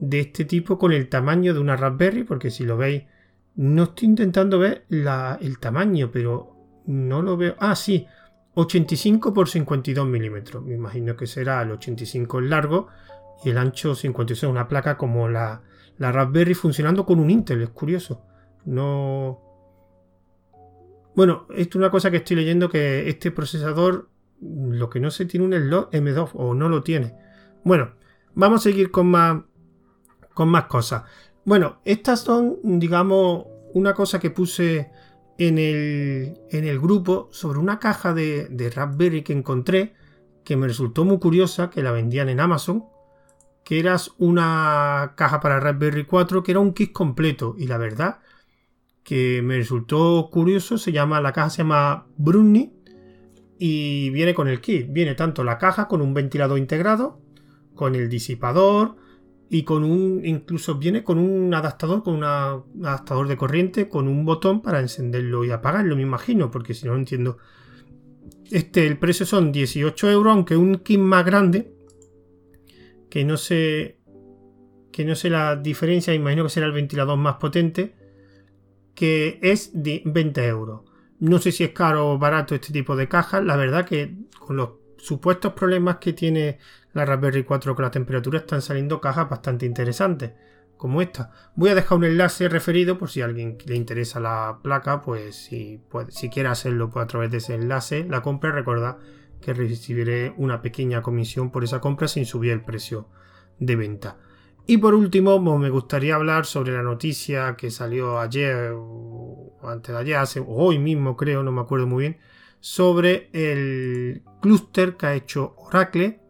de 0.00 0.20
este 0.20 0.44
tipo 0.44 0.78
con 0.78 0.92
el 0.92 1.08
tamaño 1.08 1.54
de 1.54 1.60
una 1.60 1.76
Raspberry. 1.76 2.24
Porque 2.24 2.50
si 2.50 2.64
lo 2.64 2.76
veis. 2.76 3.04
No 3.54 3.84
estoy 3.84 4.08
intentando 4.08 4.58
ver 4.58 4.86
el 4.88 5.58
tamaño, 5.60 6.10
pero 6.10 6.56
no 6.86 7.22
lo 7.22 7.36
veo. 7.36 7.54
Ah, 7.60 7.76
sí. 7.76 8.06
85 8.54 9.32
por 9.32 9.48
52 9.48 10.06
milímetros. 10.06 10.62
Me 10.64 10.74
imagino 10.74 11.16
que 11.16 11.26
será 11.26 11.62
el 11.62 11.70
85 11.72 12.38
en 12.40 12.50
largo 12.50 12.88
y 13.44 13.50
el 13.50 13.58
ancho 13.58 13.94
56, 13.94 14.50
una 14.50 14.68
placa 14.68 14.96
como 14.96 15.28
la, 15.28 15.62
la 15.98 16.12
Raspberry 16.12 16.54
funcionando 16.54 17.06
con 17.06 17.20
un 17.20 17.30
Intel, 17.30 17.62
es 17.62 17.70
curioso. 17.70 18.22
No. 18.64 19.40
Bueno, 21.14 21.46
esto 21.50 21.70
es 21.70 21.76
una 21.76 21.90
cosa 21.90 22.10
que 22.10 22.18
estoy 22.18 22.36
leyendo 22.36 22.68
que 22.68 23.08
este 23.08 23.30
procesador 23.30 24.08
lo 24.40 24.88
que 24.88 25.00
no 25.00 25.10
se 25.10 25.26
tiene 25.26 25.46
un 25.46 25.52
slot 25.52 25.92
M2 25.92 26.30
o 26.34 26.54
no 26.54 26.68
lo 26.68 26.82
tiene. 26.82 27.14
Bueno, 27.64 27.94
vamos 28.34 28.60
a 28.60 28.64
seguir 28.64 28.90
con 28.90 29.08
más 29.08 29.42
con 30.34 30.48
más 30.48 30.64
cosas. 30.64 31.02
Bueno, 31.44 31.80
estas 31.84 32.20
son, 32.20 32.58
digamos, 32.62 33.44
una 33.74 33.92
cosa 33.94 34.18
que 34.18 34.30
puse 34.30 34.90
en 35.40 35.58
el, 35.58 36.38
en 36.50 36.64
el 36.64 36.78
grupo 36.78 37.30
sobre 37.32 37.58
una 37.58 37.78
caja 37.78 38.12
de, 38.12 38.46
de 38.50 38.68
Raspberry 38.68 39.22
que 39.22 39.32
encontré 39.32 39.94
que 40.44 40.56
me 40.56 40.66
resultó 40.66 41.04
muy 41.06 41.18
curiosa, 41.18 41.70
que 41.70 41.82
la 41.82 41.92
vendían 41.92 42.28
en 42.28 42.40
Amazon 42.40 42.84
que 43.64 43.78
era 43.78 43.96
una 44.18 45.14
caja 45.16 45.40
para 45.40 45.60
Raspberry 45.60 46.04
4 46.04 46.42
que 46.42 46.50
era 46.50 46.60
un 46.60 46.74
kit 46.74 46.92
completo. 46.92 47.54
Y 47.56 47.68
la 47.68 47.78
verdad 47.78 48.18
que 49.02 49.40
me 49.42 49.56
resultó 49.56 50.28
curioso, 50.30 50.76
se 50.76 50.92
llama 50.92 51.22
la 51.22 51.32
caja 51.32 51.50
se 51.50 51.58
llama 51.58 52.06
Bruni 52.18 52.74
y 53.58 54.10
viene 54.10 54.34
con 54.34 54.46
el 54.48 54.60
kit, 54.60 54.88
viene 54.90 55.14
tanto 55.14 55.42
la 55.42 55.56
caja 55.56 55.88
con 55.88 56.02
un 56.02 56.12
ventilador 56.12 56.58
integrado, 56.58 57.20
con 57.74 57.94
el 57.94 58.10
disipador 58.10 58.96
y 59.50 59.64
con 59.64 59.82
un 59.84 60.24
incluso 60.24 60.76
viene 60.76 61.02
con 61.02 61.18
un 61.18 61.52
adaptador 61.52 62.04
con 62.04 62.14
un 62.14 62.24
adaptador 62.24 63.26
de 63.26 63.36
corriente 63.36 63.88
con 63.88 64.06
un 64.06 64.24
botón 64.24 64.62
para 64.62 64.80
encenderlo 64.80 65.44
y 65.44 65.50
apagarlo, 65.50 65.96
me 65.96 66.02
imagino, 66.02 66.50
porque 66.50 66.72
si 66.72 66.86
no 66.86 66.94
entiendo 66.94 67.36
este 68.50 68.86
el 68.86 68.96
precio 68.96 69.26
son 69.26 69.52
18 69.52 70.10
euros, 70.10 70.32
aunque 70.32 70.56
un 70.56 70.76
kit 70.76 71.00
más 71.00 71.24
grande 71.24 71.72
que 73.10 73.24
no 73.24 73.36
sé 73.36 74.00
que 74.92 75.04
no 75.04 75.14
sé 75.14 75.30
la 75.30 75.56
diferencia, 75.56 76.14
imagino 76.14 76.44
que 76.44 76.50
será 76.50 76.66
el 76.66 76.72
ventilador 76.72 77.16
más 77.16 77.36
potente, 77.36 77.94
que 78.94 79.38
es 79.42 79.70
de 79.72 80.02
20 80.04 80.46
euros. 80.46 80.82
No 81.20 81.38
sé 81.38 81.52
si 81.52 81.64
es 81.64 81.70
caro 81.70 82.10
o 82.10 82.18
barato 82.18 82.54
este 82.54 82.72
tipo 82.72 82.96
de 82.96 83.08
cajas, 83.08 83.44
la 83.44 83.56
verdad 83.56 83.86
que 83.86 84.16
con 84.38 84.56
los 84.56 84.70
supuestos 84.98 85.52
problemas 85.52 85.96
que 85.98 86.12
tiene 86.12 86.58
la 86.92 87.04
Raspberry 87.04 87.44
4 87.44 87.74
con 87.74 87.84
la 87.84 87.90
temperatura 87.90 88.38
están 88.38 88.62
saliendo 88.62 89.00
cajas 89.00 89.28
bastante 89.28 89.66
interesantes, 89.66 90.32
como 90.76 91.02
esta. 91.02 91.30
Voy 91.54 91.70
a 91.70 91.74
dejar 91.74 91.98
un 91.98 92.04
enlace 92.04 92.48
referido 92.48 92.98
por 92.98 93.10
si 93.10 93.20
a 93.20 93.26
alguien 93.26 93.58
le 93.66 93.76
interesa 93.76 94.18
la 94.20 94.58
placa, 94.62 95.02
pues 95.02 95.36
si, 95.36 95.80
si 96.08 96.30
quiere 96.30 96.48
hacerlo 96.48 96.90
pues 96.90 97.04
a 97.04 97.06
través 97.06 97.30
de 97.30 97.38
ese 97.38 97.54
enlace, 97.54 98.06
la 98.08 98.22
compra, 98.22 98.50
recuerda 98.50 98.98
que 99.40 99.54
recibiré 99.54 100.34
una 100.36 100.62
pequeña 100.62 101.02
comisión 101.02 101.50
por 101.50 101.64
esa 101.64 101.80
compra 101.80 102.08
sin 102.08 102.26
subir 102.26 102.52
el 102.52 102.62
precio 102.62 103.08
de 103.58 103.76
venta. 103.76 104.18
Y 104.66 104.78
por 104.78 104.94
último, 104.94 105.42
pues, 105.42 105.58
me 105.58 105.70
gustaría 105.70 106.14
hablar 106.14 106.46
sobre 106.46 106.72
la 106.72 106.82
noticia 106.82 107.56
que 107.56 107.70
salió 107.70 108.20
ayer 108.20 108.72
o 108.74 109.58
antes 109.62 109.94
de 109.94 110.00
ayer, 110.00 110.16
hace, 110.16 110.42
hoy 110.46 110.78
mismo 110.78 111.16
creo, 111.16 111.42
no 111.42 111.52
me 111.52 111.60
acuerdo 111.60 111.86
muy 111.86 112.02
bien, 112.02 112.18
sobre 112.60 113.30
el 113.32 114.22
clúster 114.40 114.96
que 114.96 115.06
ha 115.06 115.14
hecho 115.14 115.54
Oracle 115.56 116.20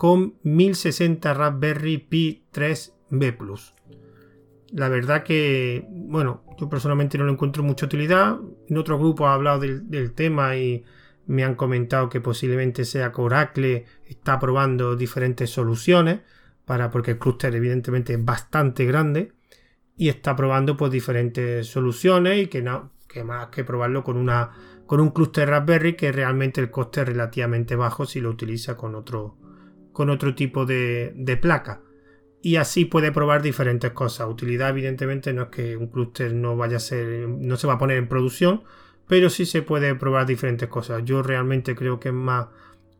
con 0.00 0.36
1060 0.44 1.34
Raspberry 1.34 1.98
Pi 1.98 2.46
3B 2.54 3.60
La 4.72 4.88
verdad 4.88 5.22
que, 5.24 5.84
bueno, 5.90 6.42
yo 6.58 6.70
personalmente 6.70 7.18
no 7.18 7.26
le 7.26 7.32
encuentro 7.32 7.62
mucha 7.62 7.84
utilidad. 7.84 8.38
En 8.66 8.78
otro 8.78 8.98
grupo 8.98 9.26
ha 9.26 9.34
hablado 9.34 9.60
del, 9.60 10.12
tema 10.14 10.56
y 10.56 10.86
me 11.26 11.44
han 11.44 11.54
comentado 11.54 12.08
que 12.08 12.22
posiblemente 12.22 12.86
sea 12.86 13.12
que 13.12 13.20
Oracle 13.20 13.84
está 14.06 14.38
probando 14.38 14.96
diferentes 14.96 15.50
soluciones 15.50 16.20
para 16.64 16.90
porque 16.90 17.10
el 17.10 17.18
clúster 17.18 17.54
evidentemente 17.54 18.14
es 18.14 18.24
bastante 18.24 18.86
grande 18.86 19.34
y 19.98 20.08
está 20.08 20.34
probando 20.34 20.78
pues 20.78 20.90
diferentes 20.90 21.66
soluciones 21.66 22.44
y 22.44 22.46
que 22.46 22.62
no 22.62 22.92
que 23.06 23.22
más 23.22 23.48
que 23.48 23.64
probarlo 23.64 24.02
con 24.02 24.16
una 24.16 24.50
con 24.86 24.98
un 25.00 25.10
clúster 25.10 25.50
Raspberry 25.50 25.94
que 25.94 26.10
realmente 26.10 26.62
el 26.62 26.70
coste 26.70 27.02
es 27.02 27.08
relativamente 27.08 27.76
bajo 27.76 28.06
si 28.06 28.20
lo 28.20 28.30
utiliza 28.30 28.78
con 28.78 28.94
otro, 28.94 29.36
con 30.00 30.08
otro 30.08 30.34
tipo 30.34 30.64
de, 30.64 31.38
placa. 31.42 31.82
Y 32.40 32.56
así 32.56 32.86
puede 32.86 33.12
probar 33.12 33.42
diferentes 33.42 33.90
cosas. 33.90 34.30
Utilidad, 34.30 34.70
evidentemente, 34.70 35.34
no 35.34 35.42
es 35.42 35.48
que 35.50 35.76
un 35.76 35.88
clúster 35.88 36.32
no 36.32 36.56
vaya 36.56 36.78
a 36.78 36.80
ser, 36.80 37.28
no 37.28 37.58
se 37.58 37.66
va 37.66 37.74
a 37.74 37.78
poner 37.78 37.98
en 37.98 38.08
producción, 38.08 38.62
pero 39.06 39.28
sí 39.28 39.44
se 39.44 39.60
puede 39.60 39.94
probar 39.94 40.24
diferentes 40.24 40.70
cosas. 40.70 41.04
Yo 41.04 41.22
realmente 41.22 41.74
creo 41.74 42.00
que 42.00 42.08
es 42.08 42.14
más 42.14 42.46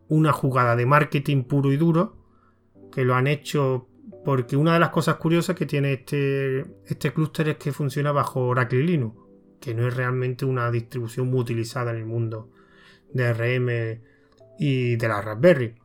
una 0.09 0.31
jugada 0.35 0.77
de 0.77 0.85
marketing 0.85 1.45
puro 1.45 1.73
y 1.73 1.79
duro, 1.79 2.19
que 2.93 3.07
lo 3.07 3.15
han 3.15 3.27
hecho 3.27 3.89
porque 4.23 4.59
una 4.59 4.75
de 4.75 4.81
las 4.81 4.91
cosas 4.91 5.17
curiosas 5.17 5.57
que 5.57 5.65
tiene 5.65 5.95
este, 5.95 6.67
este 6.85 7.15
clúster 7.15 7.49
es 7.49 7.57
que 7.57 7.73
funciona 7.73 8.13
bajo 8.13 8.41
Oracle 8.43 8.83
Linux 8.83 9.17
que 9.59 9.73
no 9.73 9.89
es 9.89 9.97
realmente 9.97 10.45
una 10.45 10.71
distribución 10.71 11.31
muy 11.31 11.41
utilizada 11.41 11.93
en 11.93 11.97
el 11.97 12.05
mundo 12.05 12.51
de 13.15 13.33
RM 13.33 14.03
y 14.59 14.97
de 14.97 15.09
la 15.09 15.23
Raspberry. 15.23 15.81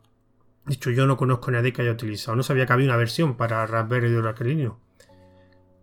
De 0.65 0.73
hecho, 0.73 0.91
yo 0.91 1.05
no 1.05 1.17
conozco 1.17 1.49
a 1.49 1.53
nadie 1.53 1.73
que 1.73 1.81
haya 1.81 1.91
utilizado. 1.91 2.35
No 2.35 2.43
sabía 2.43 2.65
que 2.65 2.73
había 2.73 2.87
una 2.87 2.97
versión 2.97 3.35
para 3.37 3.65
Raspberry 3.65 4.09
de 4.09 4.17
Oracle 4.17 4.49
Linux. 4.49 4.77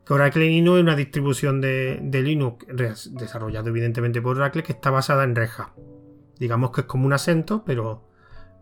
Que 0.04 0.14
Oracle 0.14 0.46
Linux 0.46 0.78
es 0.78 0.82
una 0.82 0.96
distribución 0.96 1.60
de, 1.60 2.00
Linux 2.12 2.66
desarrollado 3.12 3.68
evidentemente 3.68 4.20
por 4.20 4.36
Oracle 4.36 4.62
que 4.62 4.72
está 4.72 4.90
basada 4.90 5.24
en 5.24 5.36
Red 5.36 5.50
Digamos 6.38 6.72
que 6.72 6.80
es 6.80 6.86
como 6.88 7.06
un 7.06 7.12
acento, 7.12 7.62
pero 7.64 8.08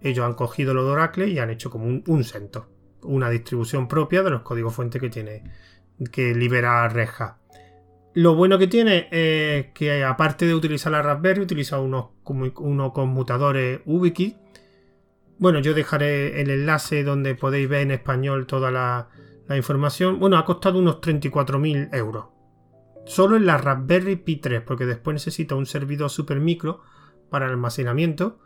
ellos 0.03 0.27
han 0.27 0.35
cogido 0.35 0.75
lo 0.75 0.85
de 0.85 0.91
Oracle 0.91 1.29
y 1.29 1.39
han 1.39 1.51
hecho 1.51 1.71
como 1.71 1.87
un, 1.87 2.05
un. 2.07 2.25
Una 3.03 3.31
distribución 3.31 3.89
propia 3.89 4.23
de 4.23 4.31
los 4.31 4.43
códigos 4.43 4.75
fuente 4.75 5.01
que 5.01 5.09
tiene 5.09 5.43
que 6.13 6.35
libera 6.35 6.87
Red 6.89 7.09
lo 8.15 8.35
bueno 8.35 8.59
que 8.59 8.67
tiene 8.67 9.09
es 9.11 9.67
que 9.73 10.03
aparte 10.03 10.47
de 10.47 10.55
utilizar 10.55 10.91
la 10.91 11.03
Raspberry, 11.03 11.43
utiliza 11.43 11.79
unos, 11.79 12.07
unos 12.25 12.93
conmutadores 12.93 13.81
UbiKit. 13.85 14.37
Bueno, 15.41 15.61
yo 15.61 15.73
dejaré 15.73 16.43
el 16.43 16.51
enlace 16.51 17.03
donde 17.03 17.35
podéis 17.35 17.67
ver 17.67 17.81
en 17.81 17.93
español 17.93 18.47
toda 18.47 18.71
la, 18.71 19.09
información. 19.57 20.21
Bueno, 20.21 20.37
ha 20.37 20.45
costado 20.45 20.79
unos 20.79 21.01
34.000 21.01 21.95
euros. 21.95 22.27
Solo 23.07 23.37
en 23.37 23.47
la 23.47 23.57
Raspberry 23.57 24.17
Pi 24.17 24.37
3, 24.37 24.61
porque 24.61 24.85
después 24.85 25.15
necesita 25.15 25.55
un 25.55 25.65
servidor 25.65 26.11
super 26.11 26.39
micro 26.41 26.83
para 27.31 27.47
almacenamiento, 27.47 28.39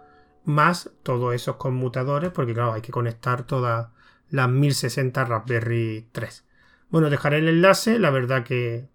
más 0.45 0.93
todos 1.03 1.35
esos 1.35 1.57
conmutadores, 1.57 2.31
porque 2.31 2.55
claro, 2.55 2.75
hay 2.75 2.81
que 2.81 2.93
conectar 2.93 3.45
todas 3.45 3.89
las 4.31 4.49
1060 4.49 5.25
Raspberry 5.25 6.07
3. 6.13 6.47
Bueno, 6.91 7.11
dejaré 7.11 7.39
el 7.39 7.49
enlace, 7.49 7.99
la 7.99 8.11
verdad 8.11 8.45
que 8.45 8.89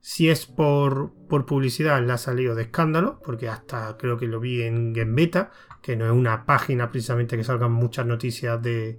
si 0.00 0.28
es 0.28 0.44
por, 0.44 1.14
publicidad, 1.46 2.02
le 2.02 2.12
ha 2.12 2.18
salido 2.18 2.54
de 2.54 2.64
escándalo, 2.64 3.18
porque 3.24 3.48
hasta 3.48 3.96
creo 3.96 4.18
que 4.18 4.26
lo 4.26 4.40
vi 4.40 4.62
en 4.62 5.14
Beta, 5.14 5.50
que 5.82 5.96
no 5.96 6.06
es 6.06 6.12
una 6.12 6.44
página 6.46 6.90
precisamente 6.90 7.36
que 7.36 7.44
salgan 7.44 7.72
muchas 7.72 8.06
noticias 8.06 8.60
de, 8.62 8.98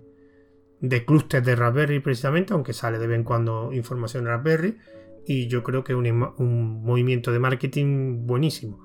de 0.82 1.06
clústeres 1.06 1.46
de 1.46 1.56
Raspberry 1.56 2.00
precisamente, 2.00 2.54
aunque 2.54 2.74
sale 2.74 3.00
de 3.00 3.08
vez 3.08 3.18
en 3.18 3.24
cuando 3.24 3.72
información 3.72 4.26
de 4.26 4.32
Raspberry. 4.32 4.78
Y 5.26 5.48
yo 5.48 5.64
creo 5.64 5.84
que 5.84 5.94
es 5.94 5.98
un, 5.98 6.84
movimiento 6.84 7.32
de 7.32 7.40
marketing 7.40 8.26
buenísimo. 8.26 8.80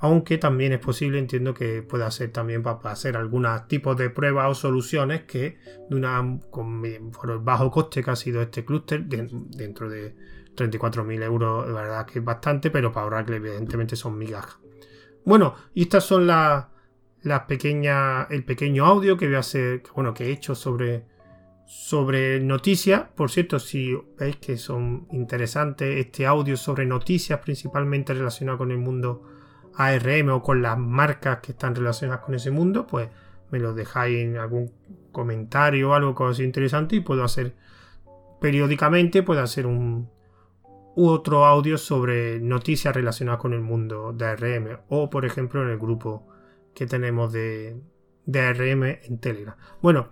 aunque 0.00 0.38
también 0.38 0.72
es 0.72 0.80
posible, 0.80 1.18
entiendo 1.18 1.54
que 1.54 1.82
pueda 1.82 2.10
ser 2.10 2.32
también 2.32 2.62
para, 2.62 2.90
hacer 2.90 3.16
algunos 3.16 3.68
tipos 3.68 3.96
de 3.96 4.10
pruebas 4.10 4.50
o 4.50 4.54
soluciones 4.54 5.22
que 5.22 5.58
de 5.88 5.96
una 5.96 6.40
con, 6.50 6.82
por 7.12 7.30
el 7.30 7.38
bajo 7.38 7.70
coste 7.70 8.02
que 8.02 8.10
ha 8.10 8.16
sido 8.16 8.42
este 8.42 8.64
clúster 8.64 9.04
dentro 9.04 9.88
de 9.88 10.16
34.000 10.56 11.22
euros, 11.22 11.68
la 11.68 11.82
verdad 11.82 12.06
que 12.06 12.18
es 12.18 12.24
bastante, 12.24 12.70
pero 12.70 12.90
para 12.90 13.06
Oracle 13.06 13.36
evidentemente 13.36 13.94
son 13.94 14.18
migajas. 14.18 14.58
Bueno, 15.24 15.54
y 15.74 15.82
estas 15.82 16.04
son 16.04 16.26
las, 16.26 16.66
las 17.26 17.42
pequeñas, 17.42 18.28
el 18.30 18.44
pequeño 18.44 18.86
audio 18.86 19.16
que 19.16 19.26
voy 19.26 19.34
a 19.34 19.40
hacer, 19.40 19.82
bueno, 19.94 20.14
que 20.14 20.26
he 20.26 20.30
hecho 20.30 20.54
sobre, 20.54 21.06
sobre 21.66 22.38
noticias. 22.38 23.02
Por 23.16 23.30
cierto, 23.30 23.58
si 23.58 23.98
veis 24.16 24.36
que 24.36 24.56
son 24.56 25.08
interesantes 25.10 25.98
este 25.98 26.24
audio 26.24 26.56
sobre 26.56 26.86
noticias, 26.86 27.40
principalmente 27.40 28.14
relacionadas 28.14 28.58
con 28.58 28.70
el 28.70 28.78
mundo 28.78 29.24
ARM 29.74 30.28
o 30.30 30.42
con 30.42 30.62
las 30.62 30.78
marcas 30.78 31.40
que 31.40 31.50
están 31.50 31.74
relacionadas 31.74 32.24
con 32.24 32.36
ese 32.36 32.52
mundo, 32.52 32.86
pues 32.86 33.08
me 33.50 33.58
lo 33.58 33.74
dejáis 33.74 34.18
en 34.18 34.36
algún 34.36 34.72
comentario 35.10 35.90
o 35.90 35.94
algo 35.94 36.14
que 36.14 36.22
os 36.22 36.38
interesante 36.38 36.94
y 36.94 37.00
puedo 37.00 37.24
hacer 37.24 37.56
periódicamente, 38.40 39.24
puedo 39.24 39.42
hacer 39.42 39.66
un, 39.66 40.08
otro 40.94 41.44
audio 41.44 41.76
sobre 41.76 42.38
noticias 42.38 42.94
relacionadas 42.94 43.40
con 43.40 43.52
el 43.52 43.60
mundo 43.62 44.12
de 44.12 44.26
ARM 44.26 44.78
o 44.88 45.10
por 45.10 45.26
ejemplo 45.26 45.62
en 45.62 45.70
el 45.70 45.78
grupo 45.78 46.35
que 46.76 46.86
tenemos 46.86 47.32
de, 47.32 47.80
de 48.26 48.40
ARM 48.40 48.84
en 48.84 49.18
Telegram. 49.18 49.56
Bueno, 49.80 50.10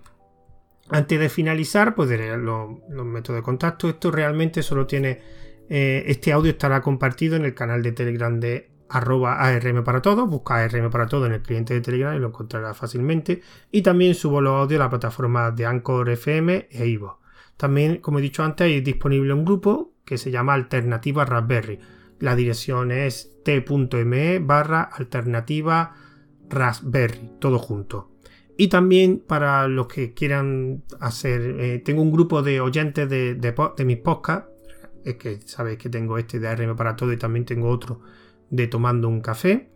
antes 0.89 1.21
de 1.21 1.29
finalizar, 1.29 1.95
pues 1.95 2.09
los, 2.09 3.05
métodos 3.05 3.39
de 3.39 3.43
contacto. 3.43 3.89
Esto 3.89 4.11
realmente 4.11 4.63
solo 4.63 4.87
tiene. 4.87 5.21
Eh, 5.69 6.05
este 6.07 6.33
audio 6.33 6.51
estará 6.53 6.81
compartido 6.81 7.37
en 7.37 7.45
el 7.45 7.55
canal 7.55 7.83
de 7.83 7.93
Telegram 7.93 8.41
de 8.41 8.71
arroba 8.89 9.41
ARM 9.41 9.85
para 9.85 10.01
todos. 10.01 10.29
Busca 10.29 10.57
ARM 10.57 10.91
para 10.91 11.07
todo 11.07 11.27
en 11.27 11.33
el 11.33 11.43
cliente 11.43 11.75
de 11.75 11.83
Telegram 11.83 12.17
y 12.17 12.19
lo 12.19 12.29
encontrará 12.29 12.73
fácilmente. 12.73 13.43
Y 13.71 13.83
también 13.83 14.15
subo 14.15 14.41
los 14.41 14.55
audios 14.55 14.81
a 14.81 14.85
la 14.85 14.91
plataforma 14.91 15.51
de 15.51 15.67
Anchor 15.67 16.09
FM 16.09 16.69
e 16.71 16.87
Ivo. 16.87 17.21
También, 17.59 17.99
como 17.99 18.19
he 18.19 18.23
dicho 18.23 18.43
antes, 18.43 18.67
hay 18.67 18.81
disponible 18.81 19.35
un 19.35 19.45
grupo 19.45 19.93
que 20.05 20.19
se 20.19 20.31
llama 20.31 20.55
Alternativa 20.55 21.25
Raspberry. 21.25 21.79
La 22.21 22.37
dirección 22.37 22.91
es 22.91 23.37
t.me 23.45 24.39
barra 24.39 24.83
alternativa 24.83 25.95
Raspberry, 26.49 27.31
todo 27.39 27.59
junto. 27.59 28.11
Y 28.57 28.69
también 28.69 29.23
para 29.27 29.67
los 29.67 29.89
que 29.89 30.15
quieran 30.15 30.85
hacer, 31.01 31.57
eh, 31.59 31.79
tengo 31.81 32.03
un 32.03 32.13
grupo 32.13 32.43
de 32.43 32.61
oyentes 32.61 33.09
de, 33.09 33.35
de, 33.35 33.85
mis 33.85 33.99
podcasts, 33.99 34.49
es 35.05 35.17
que 35.17 35.41
sabéis 35.45 35.79
que 35.79 35.89
tengo 35.89 36.19
este 36.19 36.39
de 36.39 36.49
ARM 36.49 36.77
para 36.77 36.95
todo 36.95 37.13
y 37.13 37.17
también 37.17 37.45
tengo 37.45 37.69
otro 37.69 38.01
de 38.51 38.69
Tomando 38.69 39.09
un 39.09 39.21
Café, 39.21 39.71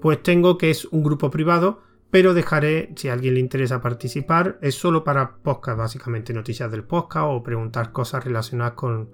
pues 0.00 0.22
tengo 0.22 0.56
que 0.56 0.70
es 0.70 0.86
un 0.86 1.02
grupo 1.02 1.30
privado, 1.30 1.82
pero 2.10 2.34
dejaré, 2.34 2.92
si 2.96 3.08
a 3.08 3.12
alguien 3.12 3.34
le 3.34 3.40
interesa 3.40 3.82
participar, 3.82 4.58
es 4.62 4.74
solo 4.74 5.04
para 5.04 5.36
podcast, 5.36 5.78
básicamente 5.78 6.32
noticias 6.32 6.70
del 6.70 6.84
podcast 6.84 7.26
o 7.28 7.42
preguntar 7.42 7.92
cosas 7.92 8.24
relacionadas 8.24 8.74
con, 8.74 9.10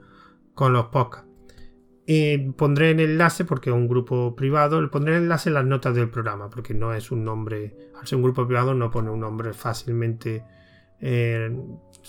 con 0.54 0.72
los 0.72 0.86
podcasts. 0.86 1.27
Y 2.10 2.38
pondré 2.52 2.92
el 2.92 3.00
enlace, 3.00 3.44
porque 3.44 3.68
es 3.68 3.76
un 3.76 3.86
grupo 3.86 4.34
privado, 4.34 4.80
le 4.80 4.88
pondré 4.88 5.16
el 5.16 5.24
enlace 5.24 5.50
en 5.50 5.54
las 5.56 5.66
notas 5.66 5.94
del 5.94 6.08
programa, 6.08 6.48
porque 6.48 6.72
no 6.72 6.94
es 6.94 7.10
un 7.10 7.22
nombre, 7.22 7.76
al 8.00 8.06
ser 8.06 8.16
un 8.16 8.22
grupo 8.22 8.46
privado 8.46 8.72
no 8.72 8.90
pone 8.90 9.10
un 9.10 9.20
nombre 9.20 9.52
fácilmente 9.52 10.42
eh, 11.02 11.54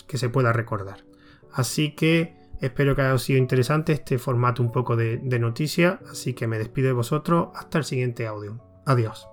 que 0.07 0.17
se 0.17 0.29
pueda 0.29 0.53
recordar. 0.53 1.03
Así 1.51 1.95
que 1.95 2.33
espero 2.61 2.95
que 2.95 3.01
haya 3.01 3.17
sido 3.17 3.39
interesante 3.39 3.91
este 3.91 4.17
formato 4.19 4.63
un 4.63 4.71
poco 4.71 4.95
de, 4.95 5.17
de 5.17 5.37
noticia, 5.37 5.99
así 6.09 6.33
que 6.33 6.47
me 6.47 6.57
despido 6.57 6.87
de 6.87 6.93
vosotros 6.93 7.49
hasta 7.53 7.79
el 7.79 7.83
siguiente 7.83 8.25
audio. 8.25 8.63
Adiós. 8.85 9.28